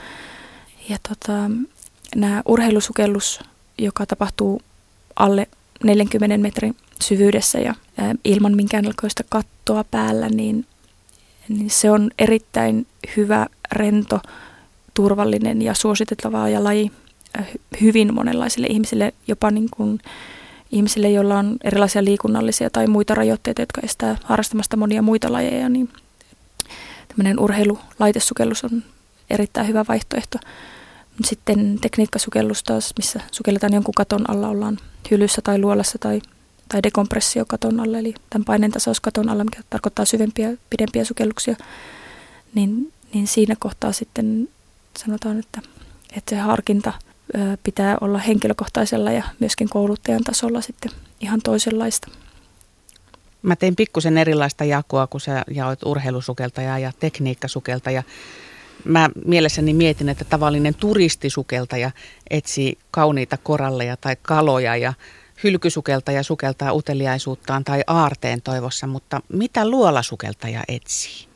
Ja 0.89 0.99
tota, 1.09 1.51
nämä 2.17 2.43
urheilusukellus, 2.47 3.41
joka 3.79 4.07
tapahtuu 4.07 4.63
alle 5.17 5.49
40 5.85 6.39
metrin 6.39 6.77
syvyydessä 7.03 7.59
ja 7.59 7.75
ilman 8.25 8.57
minkäänlaista 8.57 9.25
kattoa 9.29 9.85
päällä, 9.85 10.29
niin 10.29 10.67
niin 11.49 11.71
se 11.71 11.91
on 11.91 12.11
erittäin 12.19 12.87
hyvä, 13.17 13.47
rento, 13.73 14.21
turvallinen 14.95 15.63
ja 15.63 15.75
suositettava 15.75 16.49
ja 16.49 16.65
laji 16.65 16.93
äh, 17.39 17.49
hyvin 17.81 18.15
monenlaisille 18.15 18.67
ihmisille, 18.67 19.15
jopa 19.27 19.51
niin 19.51 19.69
kuin 19.71 20.01
ihmisille, 20.73 21.11
joilla 21.11 21.39
on 21.39 21.57
erilaisia 21.65 22.05
liikunnallisia 22.05 22.71
tai 22.71 22.87
muita 22.87 23.15
rajoitteita, 23.15 23.63
jotka 23.63 23.81
estää 23.85 24.17
harrastamasta 24.25 24.77
monia 24.77 25.03
muita 25.03 25.33
lajeja, 25.33 25.69
niin 25.69 25.89
tämmöinen 27.09 27.41
urheilulaitesukellus 27.41 28.65
on 28.65 28.83
erittäin 29.31 29.69
hyvä 29.69 29.85
vaihtoehto. 29.89 30.39
Sitten 31.25 31.79
tekniikkasukellus 31.81 32.63
taas, 32.63 32.93
missä 32.97 33.21
sukelletaan 33.33 33.73
jonkun 33.73 33.95
katon 33.95 34.31
alla, 34.31 34.49
ollaan 34.49 34.79
hylyssä 35.11 35.43
tai 35.45 35.59
luolassa 35.59 35.99
tai, 35.99 36.21
tai 36.69 36.83
dekompressiokaton 36.83 37.81
alla, 37.81 37.99
eli 37.99 38.15
tämän 38.31 38.45
paineentasauskaton 38.45 39.29
alla, 39.29 39.45
mikä 39.45 39.61
tarkoittaa 39.71 40.05
syvempiä, 40.05 40.51
pidempiä 40.71 41.05
sukelluksia, 41.05 41.57
niin, 42.55 42.93
niin 43.15 43.27
siinä 43.27 43.55
kohtaa 43.59 43.93
sitten 43.93 44.49
sanotaan, 44.99 45.39
että, 45.39 45.61
että 46.17 46.31
se 46.31 46.37
harkinta 46.37 46.93
pitää 47.63 47.97
olla 48.01 48.19
henkilökohtaisella 48.19 49.13
ja 49.13 49.23
myöskin 49.39 49.69
kouluttajan 49.69 50.25
tasolla 50.25 50.61
sitten 50.61 50.93
ihan 51.21 51.41
toisenlaista. 51.45 52.09
Mä 53.43 53.57
tein 53.57 53.77
pikkusen 53.77 54.19
erilaista 54.19 54.65
jakoa, 54.65 55.07
kun 55.07 55.21
sä 55.21 55.45
jaoit 55.51 55.83
urheilusukeltaja 55.83 56.79
ja 56.79 56.93
tekniikkasukeltaja. 57.01 58.03
Mä 58.85 59.11
mielessäni 59.25 59.75
mietin, 59.75 60.09
että 60.09 60.25
tavallinen 60.25 60.75
turistisukeltaja 60.75 61.91
etsii 62.31 62.79
kauniita 62.91 63.37
koralleja 63.37 63.97
tai 63.97 64.17
kaloja 64.23 64.77
ja 64.77 64.95
hylkysukeltaja 65.45 66.23
sukeltaa 66.23 66.73
uteliaisuuttaan 66.73 67.65
tai 67.65 67.83
aarteen 67.87 68.43
toivossa, 68.43 68.87
mutta 68.87 69.21
mitä 69.29 69.69
luolasukeltaja 69.69 70.63
etsii? 70.69 71.27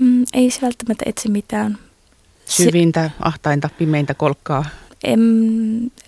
Mm, 0.00 0.24
ei 0.32 0.50
se 0.50 0.60
välttämättä 0.62 1.04
etsi 1.06 1.30
mitään. 1.30 1.78
Syvintä, 2.56 3.10
ahtainta, 3.20 3.68
pimeintä 3.78 4.14
kolkkaa? 4.14 4.64
Em, 5.04 5.20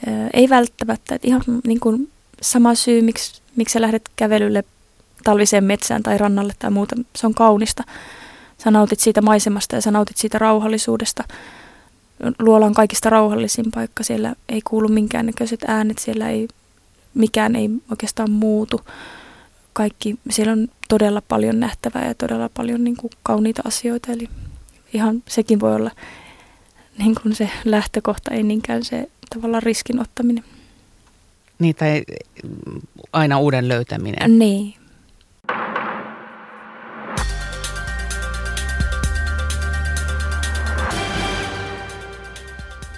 äh, 0.08 0.30
ei 0.32 0.48
välttämättä. 0.48 1.14
Et 1.14 1.24
ihan 1.24 1.42
niin 1.66 1.80
kuin 1.80 2.10
sama 2.42 2.74
syy, 2.74 3.02
miksi, 3.02 3.42
miksi 3.56 3.72
sä 3.72 3.80
lähdet 3.80 4.02
kävelylle 4.16 4.64
talviseen 5.24 5.64
metsään 5.64 6.02
tai 6.02 6.18
rannalle 6.18 6.52
tai 6.58 6.70
muuta. 6.70 6.96
Se 7.16 7.26
on 7.26 7.34
kaunista. 7.34 7.82
Sä 8.58 8.70
nautit 8.70 9.00
siitä 9.00 9.22
maisemasta 9.22 9.76
ja 9.76 9.82
sä 9.82 9.90
nautit 9.90 10.16
siitä 10.16 10.38
rauhallisuudesta. 10.38 11.24
Luola 12.38 12.66
on 12.66 12.74
kaikista 12.74 13.10
rauhallisin 13.10 13.70
paikka. 13.74 14.02
Siellä 14.02 14.34
ei 14.48 14.60
kuulu 14.64 14.88
minkäännäköiset 14.88 15.60
äänet, 15.66 15.98
siellä 15.98 16.30
ei, 16.30 16.48
mikään 17.14 17.56
ei 17.56 17.70
oikeastaan 17.90 18.30
muutu. 18.30 18.80
Kaikki, 19.72 20.18
siellä 20.30 20.52
on 20.52 20.68
todella 20.88 21.22
paljon 21.28 21.60
nähtävää 21.60 22.08
ja 22.08 22.14
todella 22.14 22.50
paljon 22.54 22.84
niin 22.84 22.96
kuin, 22.96 23.10
kauniita 23.22 23.62
asioita. 23.64 24.12
Eli 24.12 24.28
ihan 24.94 25.22
sekin 25.28 25.60
voi 25.60 25.74
olla 25.74 25.90
niin 26.98 27.14
kuin 27.22 27.34
se 27.34 27.50
lähtökohta, 27.64 28.30
ei 28.30 28.42
niinkään 28.42 28.84
se 28.84 29.08
tavallaan 29.34 29.62
riskin 29.62 30.00
ottaminen. 30.00 30.44
Niin, 31.58 31.74
tai 31.74 32.02
aina 33.12 33.38
uuden 33.38 33.68
löytäminen. 33.68 34.38
Niin. 34.38 34.74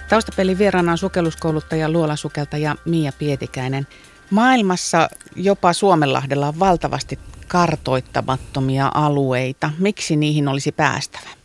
Taustapelin 0.09 0.57
vieraana 0.57 0.91
on 0.91 0.97
sukelluskouluttaja, 0.97 1.89
luolasukeltaja 1.89 2.75
Mia 2.85 3.11
Pietikäinen. 3.19 3.87
Maailmassa 4.29 5.09
jopa 5.35 5.73
Suomenlahdella 5.73 6.47
on 6.47 6.59
valtavasti 6.59 7.19
kartoittamattomia 7.47 8.91
alueita. 8.93 9.71
Miksi 9.79 10.15
niihin 10.15 10.47
olisi 10.47 10.71
päästävä? 10.71 11.36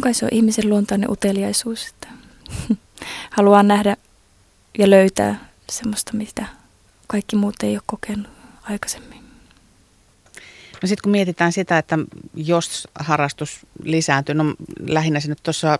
Kai 0.00 0.14
se 0.14 0.24
on 0.24 0.30
ihmisen 0.32 0.70
luontainen 0.70 1.10
uteliaisuus, 1.10 1.86
että 1.86 2.08
haluaa 3.36 3.62
nähdä 3.62 3.96
ja 4.78 4.90
löytää 4.90 5.48
semmoista, 5.70 6.16
mitä 6.16 6.46
kaikki 7.06 7.36
muut 7.36 7.62
ei 7.62 7.74
ole 7.74 7.82
kokenut 7.86 8.28
aikaisemmin. 8.62 9.20
No 10.82 10.86
sitten 10.88 11.02
kun 11.02 11.12
mietitään 11.12 11.52
sitä, 11.52 11.78
että 11.78 11.98
jos 12.34 12.88
harrastus 12.94 13.66
lisääntyy, 13.82 14.34
no 14.34 14.54
lähinnä 14.86 15.20
se 15.20 15.28
nyt 15.28 15.42
tuossa 15.42 15.78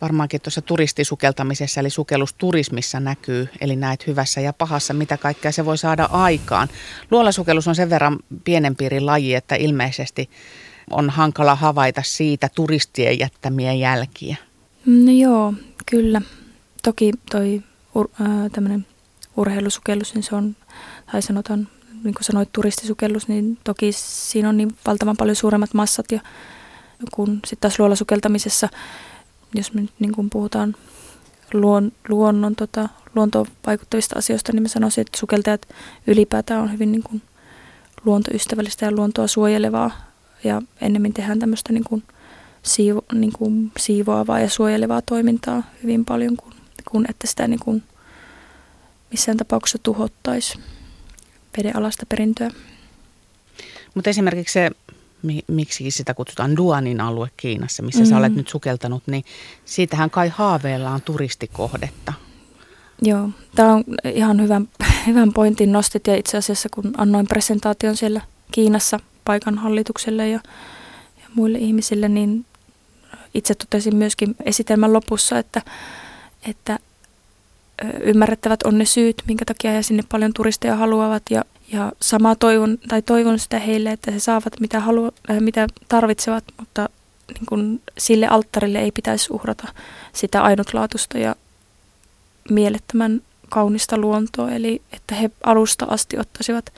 varmaankin 0.00 0.40
tuossa 0.40 0.62
turistisukeltamisessa 0.62 1.80
eli 1.80 1.90
sukellusturismissa 1.90 3.00
näkyy, 3.00 3.48
eli 3.60 3.76
näet 3.76 4.06
hyvässä 4.06 4.40
ja 4.40 4.52
pahassa, 4.52 4.94
mitä 4.94 5.16
kaikkea 5.16 5.52
se 5.52 5.64
voi 5.64 5.78
saada 5.78 6.04
aikaan. 6.04 6.68
Luolasukellus 7.10 7.68
on 7.68 7.74
sen 7.74 7.90
verran 7.90 8.18
pienen 8.44 8.76
piirin 8.76 9.06
laji, 9.06 9.34
että 9.34 9.54
ilmeisesti 9.54 10.30
on 10.90 11.10
hankala 11.10 11.54
havaita 11.54 12.02
siitä 12.04 12.48
turistien 12.54 13.18
jättämiä 13.18 13.72
jälkiä. 13.72 14.36
No 14.86 15.12
joo, 15.12 15.54
kyllä. 15.86 16.22
Toki 16.82 17.12
toi 17.30 17.62
ur, 17.94 18.08
äh, 18.20 18.50
tämmöinen 18.52 18.86
urheilusukellus, 19.36 20.14
niin 20.14 20.22
se 20.22 20.34
on, 20.34 20.56
tai 21.12 21.22
sanotaan, 21.22 21.68
niin 22.04 22.14
kuin 22.14 22.24
sanoit, 22.24 22.52
turistisukellus, 22.52 23.28
niin 23.28 23.58
toki 23.64 23.92
siinä 23.92 24.48
on 24.48 24.56
niin 24.56 24.76
valtavan 24.86 25.16
paljon 25.16 25.36
suuremmat 25.36 25.74
massat 25.74 26.12
ja 26.12 26.20
kun 27.12 27.28
sitten 27.34 27.60
taas 27.60 27.78
luolasukeltamisessa, 27.78 28.68
jos 29.54 29.72
me 29.72 29.80
nyt 29.80 29.92
niin 29.98 30.30
puhutaan 30.30 30.76
luon, 31.52 31.92
luonnon, 32.08 32.56
tota, 32.56 32.88
luontoon 33.14 33.46
vaikuttavista 33.66 34.18
asioista, 34.18 34.52
niin 34.52 34.62
mä 34.62 34.68
sanoisin, 34.68 35.02
että 35.02 35.18
sukeltajat 35.18 35.68
ylipäätään 36.06 36.62
on 36.62 36.72
hyvin 36.72 36.92
niin 36.92 37.02
kuin 37.02 37.22
luontoystävällistä 38.04 38.86
ja 38.86 38.92
luontoa 38.92 39.26
suojelevaa 39.26 40.09
ja 40.44 40.62
ennemmin 40.80 41.12
tehdään 41.12 41.38
tämmöistä 41.38 41.72
niin 41.72 41.84
kuin 41.84 42.02
siivo, 42.62 43.02
niin 43.12 43.32
kuin 43.32 43.72
siivoavaa 43.78 44.40
ja 44.40 44.50
suojelevaa 44.50 45.02
toimintaa 45.02 45.62
hyvin 45.82 46.04
paljon, 46.04 46.36
kuin, 46.36 46.54
kuin 46.90 47.06
että 47.08 47.26
sitä 47.26 47.48
niin 47.48 47.60
kuin 47.60 47.82
missään 49.10 49.36
tapauksessa 49.36 49.78
tuhottaisi 49.82 50.58
vedenalasta 51.56 52.06
perintöä. 52.06 52.50
Mutta 53.94 54.10
esimerkiksi 54.10 54.52
se, 54.52 54.70
miksi 55.48 55.90
sitä 55.90 56.14
kutsutaan 56.14 56.56
Duanin 56.56 57.00
alue 57.00 57.30
Kiinassa, 57.36 57.82
missä 57.82 58.00
mm-hmm. 58.00 58.10
sä 58.10 58.18
olet 58.18 58.34
nyt 58.34 58.48
sukeltanut, 58.48 59.02
niin 59.06 59.24
siitähän 59.64 60.10
kai 60.10 60.28
haaveillaan 60.28 61.02
turistikohdetta. 61.02 62.12
Joo, 63.02 63.30
tämä 63.54 63.72
on 63.72 63.84
ihan 64.14 64.42
hyvän, 64.42 64.68
hyvän 65.06 65.32
pointin 65.32 65.72
nostit 65.72 66.06
ja 66.06 66.16
itse 66.16 66.36
asiassa 66.36 66.68
kun 66.74 66.92
annoin 66.96 67.26
presentaation 67.26 67.96
siellä 67.96 68.20
Kiinassa 68.52 69.00
paikan 69.30 69.58
hallitukselle 69.58 70.28
ja, 70.28 70.40
ja 71.22 71.28
muille 71.34 71.58
ihmisille, 71.58 72.08
niin 72.08 72.46
itse 73.34 73.54
totesin 73.54 73.96
myöskin 73.96 74.34
esitelmän 74.44 74.92
lopussa, 74.92 75.38
että, 75.38 75.62
että 76.48 76.78
ymmärrettävät 78.00 78.62
on 78.62 78.78
ne 78.78 78.84
syyt, 78.84 79.22
minkä 79.26 79.44
takia 79.44 79.70
he 79.70 79.82
sinne 79.82 80.02
paljon 80.08 80.32
turisteja 80.34 80.76
haluavat 80.76 81.22
ja, 81.30 81.44
ja 81.72 81.92
samaa 82.02 82.36
toivon, 82.36 82.78
tai 82.88 83.02
toivon 83.02 83.38
sitä 83.38 83.58
heille, 83.58 83.90
että 83.92 84.10
he 84.10 84.18
saavat 84.18 84.60
mitä, 84.60 84.80
halua, 84.80 85.12
äh, 85.30 85.40
mitä 85.40 85.66
tarvitsevat, 85.88 86.44
mutta 86.58 86.88
niin 87.28 87.46
kun 87.48 87.80
sille 87.98 88.26
alttarille 88.26 88.78
ei 88.78 88.92
pitäisi 88.92 89.32
uhrata 89.32 89.68
sitä 90.12 90.42
ainutlaatusta 90.42 91.18
ja 91.18 91.36
mielettömän 92.50 93.22
kaunista 93.48 93.98
luontoa, 93.98 94.50
eli 94.50 94.82
että 94.92 95.14
he 95.14 95.30
alusta 95.44 95.86
asti 95.88 96.18
ottaisivat 96.18 96.72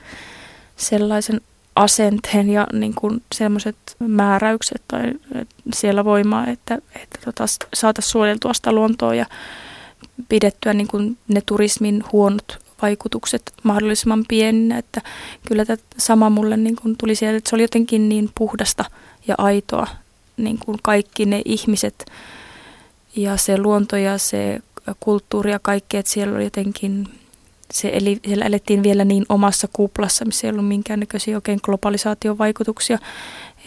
sellaisen 0.77 1.41
asenteen 1.75 2.49
ja 2.49 2.67
niin 2.73 2.93
kuin 2.95 3.21
sellaiset 3.35 3.75
määräykset 3.99 4.81
tai 4.87 5.13
siellä 5.73 6.05
voimaa, 6.05 6.47
että, 6.47 6.75
että 6.75 7.19
tota, 7.25 7.45
saataisiin 7.73 8.11
suojeltua 8.11 8.53
sitä 8.53 8.71
luontoa 8.71 9.15
ja 9.15 9.25
pidettyä 10.29 10.73
niin 10.73 10.87
kuin 10.87 11.17
ne 11.27 11.41
turismin 11.45 12.03
huonot 12.11 12.63
vaikutukset 12.81 13.53
mahdollisimman 13.63 14.25
pieninä. 14.27 14.77
Että 14.77 15.01
kyllä 15.47 15.65
tämä 15.65 15.77
sama 15.97 16.29
mulle 16.29 16.57
niin 16.57 16.75
kuin 16.75 16.97
tuli 16.97 17.15
sieltä, 17.15 17.37
että 17.37 17.49
se 17.49 17.55
oli 17.55 17.63
jotenkin 17.63 18.09
niin 18.09 18.29
puhdasta 18.35 18.85
ja 19.27 19.35
aitoa, 19.37 19.87
niin 20.37 20.57
kuin 20.65 20.79
kaikki 20.81 21.25
ne 21.25 21.41
ihmiset 21.45 22.05
ja 23.15 23.37
se 23.37 23.57
luonto 23.57 23.97
ja 23.97 24.17
se 24.17 24.59
kulttuuri 24.99 25.51
ja 25.51 25.59
kaikki, 25.59 25.97
että 25.97 26.11
siellä 26.11 26.35
oli 26.35 26.43
jotenkin 26.43 27.07
se 27.73 27.89
eli, 27.93 28.19
siellä 28.25 28.45
elettiin 28.45 28.83
vielä 28.83 29.05
niin 29.05 29.25
omassa 29.29 29.67
kuplassa, 29.73 30.25
missä 30.25 30.47
ei 30.47 30.51
ollut 30.51 30.67
minkäännäköisiä 30.67 31.37
oikein 31.37 31.59
globalisaation 31.63 32.37
vaikutuksia. 32.37 32.99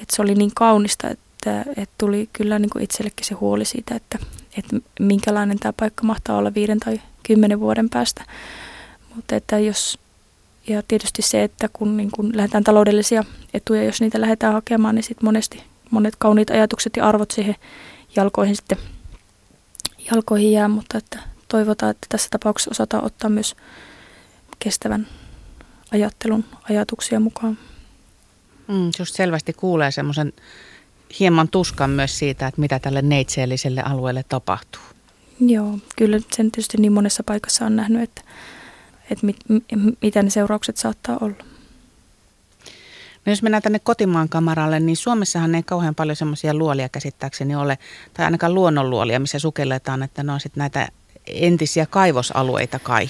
Että 0.03 0.17
se 0.17 0.23
oli 0.23 0.35
niin 0.35 0.51
kaunista, 0.55 1.11
että, 1.11 1.61
että 1.61 1.95
tuli 1.99 2.29
kyllä 2.33 2.59
niin 2.59 2.71
kuin 2.71 2.83
itsellekin 2.83 3.27
se 3.27 3.35
huoli 3.35 3.65
siitä, 3.65 3.95
että, 3.95 4.19
että 4.59 4.77
minkälainen 5.01 5.59
tämä 5.59 5.73
paikka 5.73 6.05
mahtaa 6.05 6.37
olla 6.37 6.55
viiden 6.55 6.81
tai 6.81 7.01
kymmenen 7.23 7.61
vuoden 7.61 7.89
päästä. 7.91 8.25
Mutta 9.15 9.37
että 9.37 9.59
jos, 9.59 9.99
ja 10.67 10.83
tietysti 10.89 11.23
se, 11.23 11.43
että 11.43 11.69
kun 11.73 11.97
niin 11.97 12.11
kun 12.11 12.37
lähdetään 12.37 12.65
taloudellisia 12.65 13.25
etuja, 13.55 13.85
jos 13.85 14.01
niitä 14.01 14.21
lähdetään 14.21 14.53
hakemaan, 14.53 14.95
niin 14.95 15.03
sitten 15.03 15.25
monesti 15.25 15.63
monet 15.91 16.15
kauniit 16.19 16.51
ajatukset 16.51 16.97
ja 16.97 17.09
arvot 17.09 17.31
siihen 17.31 17.55
jalkoihin 18.17 18.57
sitten 18.57 18.79
jalkoihin 20.11 20.53
jää, 20.53 20.69
mutta 20.69 20.99
että 20.99 21.19
toivotaan, 21.49 21.91
että 21.91 22.07
tässä 22.09 22.29
tapauksessa 22.31 22.71
osataan 22.71 23.05
ottaa 23.05 23.31
myös 23.31 23.57
kestävän 24.59 25.07
ajattelun 25.93 26.45
ajatuksia 26.71 27.21
mukaan. 27.21 27.59
Mm, 28.69 28.91
just 28.99 29.15
selvästi 29.15 29.53
kuulee 29.53 29.91
semmoisen 29.91 30.33
hieman 31.21 31.49
tuskan 31.49 31.91
myös 31.91 32.19
siitä, 32.19 32.47
että 32.47 32.61
mitä 32.61 32.79
tälle 32.79 33.03
neitseelliselle 33.03 33.83
alueelle 33.83 34.25
tapahtuu. 34.29 34.83
Joo, 35.41 35.79
kyllä 35.97 36.19
sen 36.19 36.51
tietysti 36.51 36.79
niin 36.79 36.93
monessa 36.93 37.23
paikassa 37.23 37.67
on 37.67 37.77
nähnyt, 37.77 38.03
että, 38.03 38.23
että 39.11 39.27
mit, 39.27 39.37
mitä 40.03 40.23
ne 40.23 40.31
seuraukset 40.31 40.77
saattaa 40.77 41.19
olla. 41.21 41.37
No 43.27 43.33
jos 43.33 43.43
mennään 43.43 43.63
tänne 43.63 43.79
kotimaan 43.79 44.29
kamaralle, 44.29 44.81
niin 44.81 44.97
Suomessahan 44.97 45.55
ei 45.55 45.63
kauhean 45.63 45.95
paljon 45.95 46.17
semmoisia 46.17 46.55
luolia 46.55 46.89
käsittääkseni 46.89 47.57
ole, 47.57 47.79
tai 48.15 48.25
ainakaan 48.25 48.55
luonnonluolia, 48.55 49.21
missä 49.21 49.39
sukelletaan, 49.39 50.03
että 50.03 50.23
ne 50.23 50.33
on 50.33 50.41
sitten 50.41 50.61
näitä 50.61 50.89
entisiä 51.27 51.87
kaivosalueita 51.87 52.79
kai. 52.79 53.09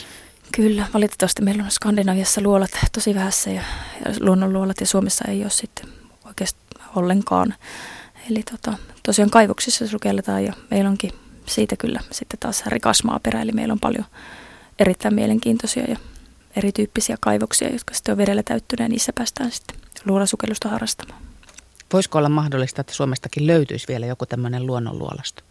Kyllä, 0.57 0.87
valitettavasti 0.95 1.42
meillä 1.42 1.64
on 1.64 1.71
Skandinaviassa 1.71 2.40
luolat 2.40 2.71
tosi 2.92 3.14
vähässä 3.14 3.51
ja, 3.51 3.62
ja 4.05 4.12
luonnonluolat 4.21 4.81
ja 4.81 4.87
Suomessa 4.87 5.25
ei 5.29 5.42
ole 5.42 5.51
sitten 5.51 5.88
oikeasti 6.25 6.61
ollenkaan. 6.95 7.55
Eli 8.31 8.42
tota, 8.51 8.79
tosiaan 9.03 9.31
kaivoksissa 9.31 9.87
sukelletaan 9.87 10.45
ja 10.45 10.53
meillä 10.71 10.90
onkin 10.90 11.12
siitä 11.47 11.77
kyllä 11.77 12.01
sitten 12.12 12.38
taas 12.40 12.66
rikas 12.66 13.05
maaperä, 13.05 13.42
eli 13.42 13.53
meillä 13.53 13.73
on 13.73 13.81
paljon 13.81 14.05
erittäin 14.79 15.14
mielenkiintoisia 15.14 15.85
ja 15.88 15.97
erityyppisiä 16.57 17.16
kaivoksia, 17.21 17.73
jotka 17.73 17.95
sitten 17.95 18.12
on 18.12 18.19
vedellä 18.19 18.42
täyttyneen 18.42 18.85
ja 18.85 18.88
niissä 18.88 19.12
päästään 19.12 19.51
sitten 19.51 19.77
luolasukellusta 20.05 20.69
harrastamaan. 20.69 21.23
Voisiko 21.92 22.19
olla 22.19 22.29
mahdollista, 22.29 22.81
että 22.81 22.95
Suomestakin 22.95 23.47
löytyisi 23.47 23.88
vielä 23.88 24.07
joku 24.07 24.27
tämmöinen 24.27 24.66
luonnonluolasto? 24.66 25.42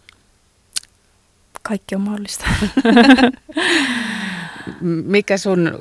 Kaikki 1.61 1.95
on 1.95 2.01
mahdollista. 2.01 2.45
Mikä 4.81 5.37
sun 5.37 5.71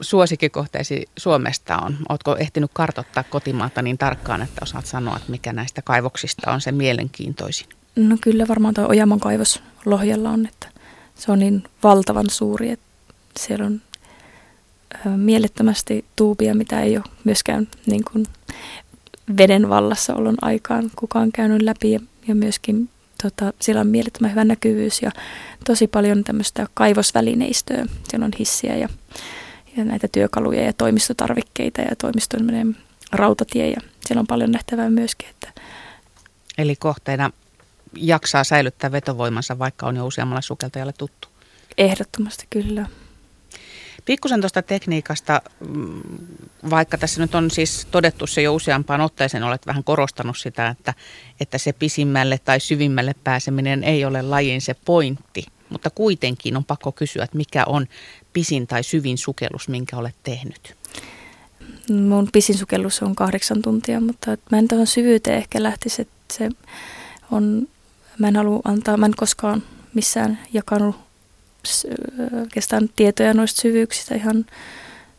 suosikkikohteesi 0.00 1.08
Suomesta 1.16 1.76
on? 1.76 1.96
Oletko 2.08 2.36
ehtinyt 2.36 2.70
kartottaa 2.74 3.22
kotimaata 3.22 3.82
niin 3.82 3.98
tarkkaan, 3.98 4.42
että 4.42 4.60
osaat 4.62 4.86
sanoa, 4.86 5.16
että 5.16 5.30
mikä 5.30 5.52
näistä 5.52 5.82
kaivoksista 5.82 6.52
on 6.52 6.60
se 6.60 6.72
mielenkiintoisin? 6.72 7.66
No 7.96 8.16
kyllä 8.20 8.48
varmaan 8.48 8.74
tuo 8.74 8.88
Ojamon 8.88 9.20
kaivos 9.20 9.62
Lohjalla 9.84 10.30
on, 10.30 10.46
että 10.46 10.68
se 11.14 11.32
on 11.32 11.38
niin 11.38 11.64
valtavan 11.82 12.30
suuri, 12.30 12.70
että 12.70 12.84
siellä 13.38 13.66
on 13.66 13.80
mielettömästi 15.16 16.04
tuubia, 16.16 16.54
mitä 16.54 16.80
ei 16.80 16.96
ole 16.96 17.04
myöskään 17.24 17.68
niin 17.86 18.02
kuin 18.12 18.26
veden 19.38 19.68
vallassa 19.68 20.14
olon 20.14 20.36
aikaan 20.42 20.90
kukaan 20.96 21.32
käynyt 21.32 21.62
läpi 21.62 21.92
ja 22.28 22.34
myöskin 22.34 22.88
tota, 23.22 23.52
siellä 23.60 23.80
on 23.80 23.86
mielettömän 23.86 24.30
hyvä 24.30 24.44
näkyvyys 24.44 25.02
ja 25.02 25.10
tosi 25.64 25.86
paljon 25.86 26.24
tämmöistä 26.24 26.66
kaivosvälineistöä. 26.74 27.86
Siellä 28.08 28.24
on 28.24 28.32
hissiä 28.38 28.76
ja, 28.76 28.88
ja 29.76 29.84
näitä 29.84 30.08
työkaluja 30.12 30.62
ja 30.62 30.72
toimistotarvikkeita 30.72 31.80
ja 31.80 31.96
toimiston 31.96 32.76
rautatie 33.12 33.70
ja 33.70 33.80
siellä 34.06 34.20
on 34.20 34.26
paljon 34.26 34.50
nähtävää 34.50 34.90
myöskin. 34.90 35.28
Että 35.28 35.52
Eli 36.58 36.76
kohteena 36.76 37.30
jaksaa 37.96 38.44
säilyttää 38.44 38.92
vetovoimansa, 38.92 39.58
vaikka 39.58 39.86
on 39.86 39.96
jo 39.96 40.06
useammalla 40.06 40.40
sukeltajalle 40.40 40.92
tuttu? 40.98 41.28
Ehdottomasti 41.78 42.46
kyllä. 42.50 42.86
Pikkusen 44.04 44.40
tuosta 44.40 44.62
tekniikasta, 44.62 45.42
mm, 45.68 46.00
vaikka 46.70 46.98
tässä 46.98 47.20
nyt 47.20 47.34
on 47.34 47.50
siis 47.50 47.86
todettu 47.90 48.26
se 48.26 48.42
jo 48.42 48.54
useampaan 48.54 49.00
otteeseen, 49.00 49.42
olet 49.42 49.66
vähän 49.66 49.84
korostanut 49.84 50.38
sitä, 50.38 50.68
että, 50.68 50.94
että 51.40 51.58
se 51.58 51.72
pisimmälle 51.72 52.40
tai 52.44 52.60
syvimmälle 52.60 53.14
pääseminen 53.24 53.84
ei 53.84 54.04
ole 54.04 54.22
lajin 54.22 54.60
se 54.60 54.74
pointti. 54.84 55.46
Mutta 55.68 55.90
kuitenkin 55.90 56.56
on 56.56 56.64
pakko 56.64 56.92
kysyä, 56.92 57.24
että 57.24 57.36
mikä 57.36 57.64
on 57.64 57.86
pisin 58.32 58.66
tai 58.66 58.82
syvin 58.82 59.18
sukellus, 59.18 59.68
minkä 59.68 59.96
olet 59.96 60.14
tehnyt? 60.22 60.76
Mun 61.90 62.28
pisin 62.32 62.58
sukellus 62.58 63.02
on 63.02 63.14
kahdeksan 63.14 63.62
tuntia, 63.62 64.00
mutta 64.00 64.36
mä 64.50 64.58
en 64.58 64.68
tuohon 64.68 64.86
syvyyteen 64.86 65.36
ehkä 65.36 65.62
lähtisi, 65.62 66.02
että 66.02 66.14
se 66.32 66.48
on, 67.30 67.68
mä 68.18 68.28
en 68.28 68.36
halua 68.36 68.60
antaa, 68.64 68.96
mä 68.96 69.06
en 69.06 69.16
koskaan 69.16 69.62
missään 69.94 70.38
jakanut 70.52 70.96
oikeastaan 72.40 72.90
tietoja 72.96 73.34
noista 73.34 73.60
syvyyksistä 73.60 74.14
ihan 74.14 74.46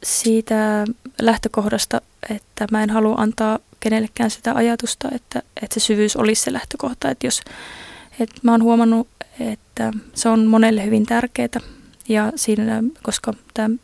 siitä 0.03 0.85
lähtökohdasta, 1.21 2.01
että 2.29 2.67
mä 2.71 2.83
en 2.83 2.89
halua 2.89 3.15
antaa 3.15 3.59
kenellekään 3.79 4.31
sitä 4.31 4.53
ajatusta, 4.55 5.09
että, 5.11 5.41
että 5.61 5.73
se 5.73 5.79
syvyys 5.79 6.15
olisi 6.15 6.41
se 6.41 6.53
lähtökohta. 6.53 7.09
Että 7.09 7.27
jos, 7.27 7.41
että 8.19 8.35
mä 8.43 8.51
oon 8.51 8.63
huomannut, 8.63 9.07
että 9.39 9.93
se 10.13 10.29
on 10.29 10.45
monelle 10.45 10.85
hyvin 10.85 11.05
tärkeää 11.05 11.59
ja 12.09 12.31
siinä, 12.35 12.83
koska 13.03 13.33
tämä 13.53 13.65
on 13.65 13.79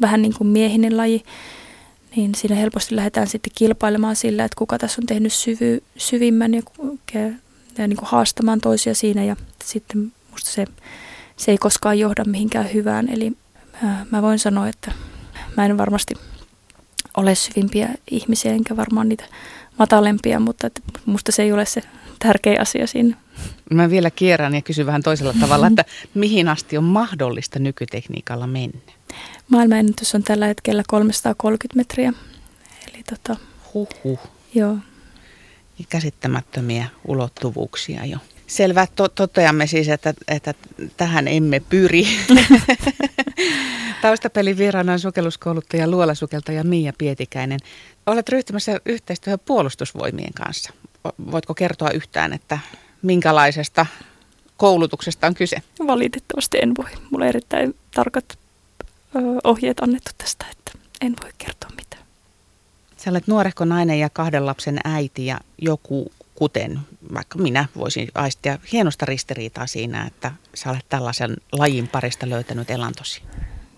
vähän 0.00 0.22
niin 0.22 0.34
kuin 0.38 0.48
miehinen 0.48 0.96
laji, 0.96 1.22
niin 2.16 2.34
siinä 2.34 2.56
helposti 2.56 2.96
lähdetään 2.96 3.26
sitten 3.26 3.52
kilpailemaan 3.54 4.16
sillä, 4.16 4.44
että 4.44 4.58
kuka 4.58 4.78
tässä 4.78 5.00
on 5.02 5.06
tehnyt 5.06 5.32
syvy, 5.32 5.82
syvimmän 5.96 6.54
ja, 6.54 6.62
ja, 7.78 7.86
niin 7.88 7.96
kuin 7.96 8.08
haastamaan 8.08 8.60
toisia 8.60 8.94
siinä 8.94 9.24
ja 9.24 9.36
sitten 9.64 10.12
musta 10.30 10.50
se 10.50 10.66
se 11.36 11.50
ei 11.50 11.58
koskaan 11.58 11.98
johda 11.98 12.24
mihinkään 12.24 12.72
hyvään. 12.74 13.08
Eli 13.08 13.32
mä 14.10 14.22
voin 14.22 14.38
sanoa, 14.38 14.68
että 14.68 14.92
mä 15.56 15.66
en 15.66 15.78
varmasti 15.78 16.14
ole 17.16 17.34
syvimpiä 17.34 17.88
ihmisiä, 18.10 18.52
enkä 18.52 18.76
varmaan 18.76 19.08
niitä 19.08 19.24
matalempia, 19.78 20.40
mutta 20.40 20.66
että 20.66 20.80
musta 21.06 21.32
se 21.32 21.42
ei 21.42 21.52
ole 21.52 21.66
se 21.66 21.82
tärkeä 22.18 22.56
asia 22.60 22.86
siinä. 22.86 23.16
Mä 23.70 23.90
vielä 23.90 24.10
kierrän 24.10 24.54
ja 24.54 24.62
kysyn 24.62 24.86
vähän 24.86 25.02
toisella 25.02 25.34
tavalla, 25.40 25.66
että 25.66 25.84
mihin 26.14 26.48
asti 26.48 26.78
on 26.78 26.84
mahdollista 26.84 27.58
nykytekniikalla 27.58 28.46
mennä? 28.46 28.78
Maailmanennätys 29.48 30.14
on 30.14 30.22
tällä 30.22 30.46
hetkellä 30.46 30.82
330 30.86 31.76
metriä. 31.76 32.12
Eli 32.88 33.02
tota, 33.02 33.36
Huhhuh. 33.74 34.20
Joo. 34.54 34.76
Käsittämättömiä 35.88 36.88
ulottuvuuksia 37.08 38.04
jo. 38.04 38.18
Selvä, 38.52 38.86
to- 38.96 39.08
toteamme 39.08 39.66
siis, 39.66 39.88
että, 39.88 40.14
että 40.28 40.54
tähän 40.96 41.28
emme 41.28 41.60
pyri. 41.60 42.06
Taustapelin 44.02 44.58
vieraana 44.58 44.92
on 44.92 44.98
sukelluskouluttaja, 44.98 45.90
luolasukeltaja 45.90 46.64
Miia 46.64 46.92
Pietikäinen. 46.98 47.60
Olet 48.06 48.28
ryhtymässä 48.28 48.80
yhteistyöhön 48.86 49.38
puolustusvoimien 49.44 50.32
kanssa. 50.32 50.72
Voitko 51.30 51.54
kertoa 51.54 51.90
yhtään, 51.90 52.32
että 52.32 52.58
minkälaisesta 53.02 53.86
koulutuksesta 54.56 55.26
on 55.26 55.34
kyse? 55.34 55.56
Valitettavasti 55.86 56.58
en 56.62 56.72
voi. 56.76 56.90
Mulla 57.10 57.24
on 57.24 57.28
erittäin 57.28 57.74
tarkat 57.94 58.38
ohjeet 59.44 59.80
annettu 59.80 60.10
tästä, 60.18 60.46
että 60.52 60.72
en 61.00 61.14
voi 61.22 61.30
kertoa 61.38 61.70
mitään. 61.76 62.02
Sä 62.96 63.10
olet 63.10 63.26
nuorehko 63.26 63.64
nainen 63.64 63.98
ja 63.98 64.10
kahden 64.10 64.46
lapsen 64.46 64.78
äiti 64.84 65.26
ja 65.26 65.38
joku 65.58 66.12
kuten 66.34 66.80
vaikka 67.14 67.38
minä 67.38 67.66
voisin 67.76 68.08
aistia 68.14 68.58
hienosta 68.72 69.06
ristiriitaa 69.06 69.66
siinä, 69.66 70.04
että 70.06 70.32
sä 70.54 70.70
olet 70.70 70.84
tällaisen 70.88 71.36
lajin 71.52 71.88
parista 71.88 72.30
löytänyt 72.30 72.70
elantosi. 72.70 73.22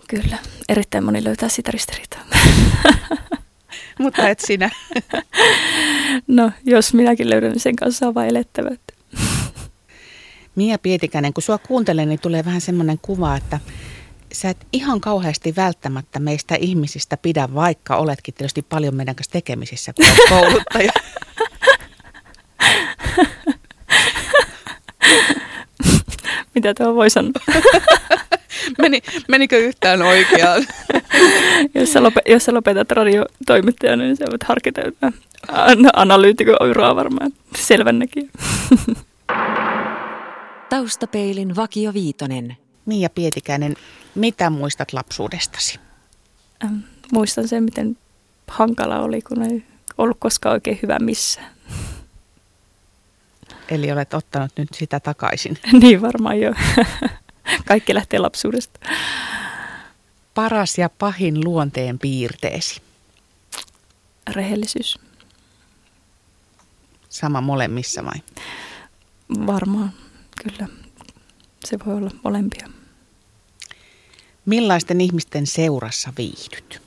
Kyllä, 0.07 0.37
erittäin 0.69 1.03
moni 1.03 1.23
löytää 1.23 1.49
sitä 1.49 1.71
ristiriitaa. 1.71 2.21
Mutta 3.99 4.29
et 4.29 4.39
sinä. 4.39 4.69
no, 6.27 6.51
jos 6.65 6.93
minäkin 6.93 7.29
löydän, 7.29 7.51
niin 7.51 7.59
sen 7.59 7.75
kanssa 7.75 8.07
on 8.07 8.13
vain 8.13 8.29
elettävä. 8.29 8.69
Mia 10.55 10.77
Pietikäinen, 10.77 11.33
kun 11.33 11.43
sua 11.43 11.57
kuuntelen, 11.57 12.09
niin 12.09 12.19
tulee 12.19 12.45
vähän 12.45 12.61
semmoinen 12.61 12.99
kuva, 13.01 13.35
että 13.35 13.59
sä 14.33 14.49
et 14.49 14.67
ihan 14.73 15.01
kauheasti 15.01 15.55
välttämättä 15.55 16.19
meistä 16.19 16.55
ihmisistä 16.55 17.17
pidä, 17.17 17.53
vaikka 17.53 17.95
oletkin 17.95 18.33
tietysti 18.33 18.61
paljon 18.61 18.95
meidän 18.95 19.15
kanssa 19.15 19.31
tekemisissä, 19.31 19.93
kun 19.93 20.05
olet 20.05 20.29
kouluttaja. 20.41 20.91
Mitä 26.55 26.73
tuo 26.73 26.95
voi 26.95 27.09
sanoa? 27.09 27.31
Meni, 28.81 29.01
menikö 29.27 29.57
yhtään 29.57 30.01
oikeaan? 30.01 30.65
jos, 31.75 31.93
sä 31.93 32.03
lopet, 32.03 32.23
jos 32.27 32.45
sä 32.45 32.53
lopetat 32.53 32.91
radiotoimittajana, 32.91 34.03
niin 34.03 34.17
sä 34.17 34.25
voit 34.31 34.43
harkita 34.43 34.81
analyytikon 35.93 36.69
uraa 36.69 36.95
varmaan 36.95 37.31
selvännäkin. 37.55 38.31
Taustapeilin 40.69 41.55
Vakio 41.55 41.93
Viitonen. 41.93 42.57
Mia 42.85 43.09
Pietikäinen, 43.09 43.75
mitä 44.15 44.49
muistat 44.49 44.93
lapsuudestasi? 44.93 45.79
Ähm, 46.63 46.77
muistan 47.11 47.47
sen, 47.47 47.63
miten 47.63 47.97
hankala 48.47 48.99
oli, 48.99 49.21
kun 49.21 49.43
ei 49.43 49.63
ollut 49.97 50.17
koskaan 50.19 50.53
oikein 50.53 50.79
hyvä 50.81 50.99
missään. 50.99 51.54
Eli 53.69 53.91
olet 53.91 54.13
ottanut 54.13 54.51
nyt 54.57 54.69
sitä 54.73 54.99
takaisin. 54.99 55.57
niin 55.81 56.01
varmaan 56.01 56.39
jo. 56.39 56.53
Kaikki 57.65 57.93
lähtee 57.93 58.19
lapsuudesta. 58.19 58.79
Paras 60.33 60.77
ja 60.77 60.89
pahin 60.89 61.43
luonteen 61.43 61.99
piirteesi? 61.99 62.81
Rehellisyys. 64.33 64.99
Sama 67.09 67.41
molemmissa 67.41 68.05
vai? 68.05 68.21
Varmaan, 69.47 69.93
kyllä. 70.43 70.67
Se 71.65 71.77
voi 71.85 71.95
olla 71.95 72.11
molempia. 72.23 72.67
Millaisten 74.45 75.01
ihmisten 75.01 75.47
seurassa 75.47 76.13
viihdyt? 76.17 76.81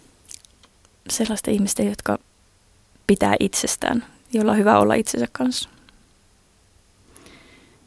Sellaisten 1.11 1.55
ihmisten, 1.55 1.87
jotka 1.87 2.19
pitää 3.07 3.37
itsestään, 3.41 4.05
joilla 4.33 4.53
on 4.53 4.59
hyvä 4.59 4.79
olla 4.79 4.95
itsensä 4.95 5.27
kanssa. 5.33 5.69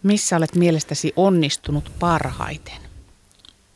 Missä 0.03 0.37
olet 0.37 0.55
mielestäsi 0.55 1.13
onnistunut 1.15 1.91
parhaiten? 1.99 2.77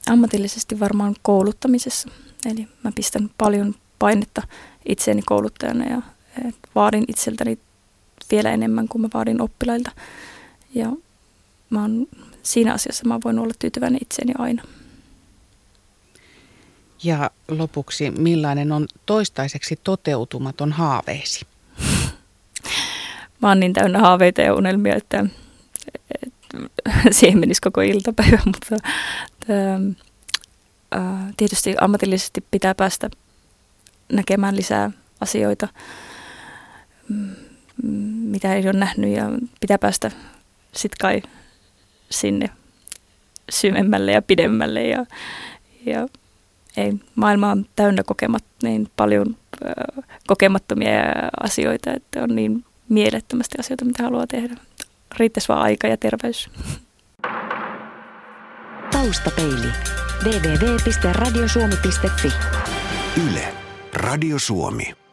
Ammatillisesti 0.10 0.80
varmaan 0.80 1.16
kouluttamisessa. 1.22 2.10
Eli 2.46 2.68
mä 2.84 2.92
pistän 2.96 3.30
paljon 3.38 3.76
painetta 4.00 4.42
itseeni 4.86 5.22
kouluttajana 5.22 5.86
ja 5.86 6.02
vaadin 6.76 7.06
itseltäni 7.08 7.60
vielä 8.32 8.52
enemmän 8.52 8.88
kuin 8.88 9.02
mä 9.02 9.10
vaadin 9.14 9.42
oppilailta. 9.42 9.92
Ja 10.76 10.92
mä 11.70 11.82
oon, 11.82 12.08
siinä 12.44 12.74
asiassa 12.74 13.08
mä 13.08 13.20
voin 13.26 13.40
olla 13.40 13.54
tyytyväinen 13.60 14.00
itseeni 14.02 14.34
aina. 14.38 14.64
Ja 17.04 17.32
lopuksi, 17.48 18.12
millainen 18.12 18.72
on 18.72 18.88
toistaiseksi 19.06 19.80
toteutumaton 19.84 20.72
haaveesi? 20.72 21.46
Mä 23.42 23.48
oon 23.48 23.60
niin 23.60 23.74
täynnä 23.74 24.00
haaveita 24.00 24.42
ja 24.42 24.54
unelmia, 24.54 24.96
että, 24.96 25.20
että 25.20 25.45
siihen 27.12 27.40
menisi 27.40 27.62
koko 27.62 27.82
iltapäivä, 27.82 28.40
mutta 28.46 28.76
että, 29.42 29.80
ää, 30.92 31.32
tietysti 31.38 31.76
ammatillisesti 31.82 32.44
pitää 32.52 32.76
päästä 32.76 33.10
näkemään 34.12 34.56
lisää 34.56 34.92
asioita, 35.22 35.68
mitä 38.14 38.56
ei 38.56 38.64
ole 38.64 38.74
nähnyt 38.74 39.10
ja 39.16 39.24
pitää 39.60 39.78
päästä 39.78 40.12
sitten 40.74 40.98
kai 41.02 41.22
sinne 42.10 42.50
syvemmälle 43.50 44.12
ja 44.12 44.22
pidemmälle 44.22 44.88
ja, 44.88 45.06
ja 45.86 46.08
ei, 46.78 46.94
maailma 47.16 47.52
on 47.52 47.66
täynnä 47.76 48.04
kokemat, 48.04 48.44
niin 48.64 48.90
paljon 48.96 49.36
ö, 49.66 50.02
kokemattomia 50.28 51.02
asioita, 51.44 51.94
että 51.94 52.24
on 52.24 52.36
niin 52.36 52.66
mielettömästi 52.90 53.58
asioita, 53.60 53.86
mitä 53.86 54.04
haluaa 54.04 54.28
tehdä. 54.28 54.56
Riittäisi 55.18 55.48
vaan 55.48 55.62
aika 55.62 55.88
ja 55.88 55.98
terveys. 55.98 56.50
Taustapeili. 58.92 59.68
www.radiosuomi.fi 60.24 62.34
Yle. 63.30 63.54
Radio 63.94 64.40
Suomi. 64.40 65.05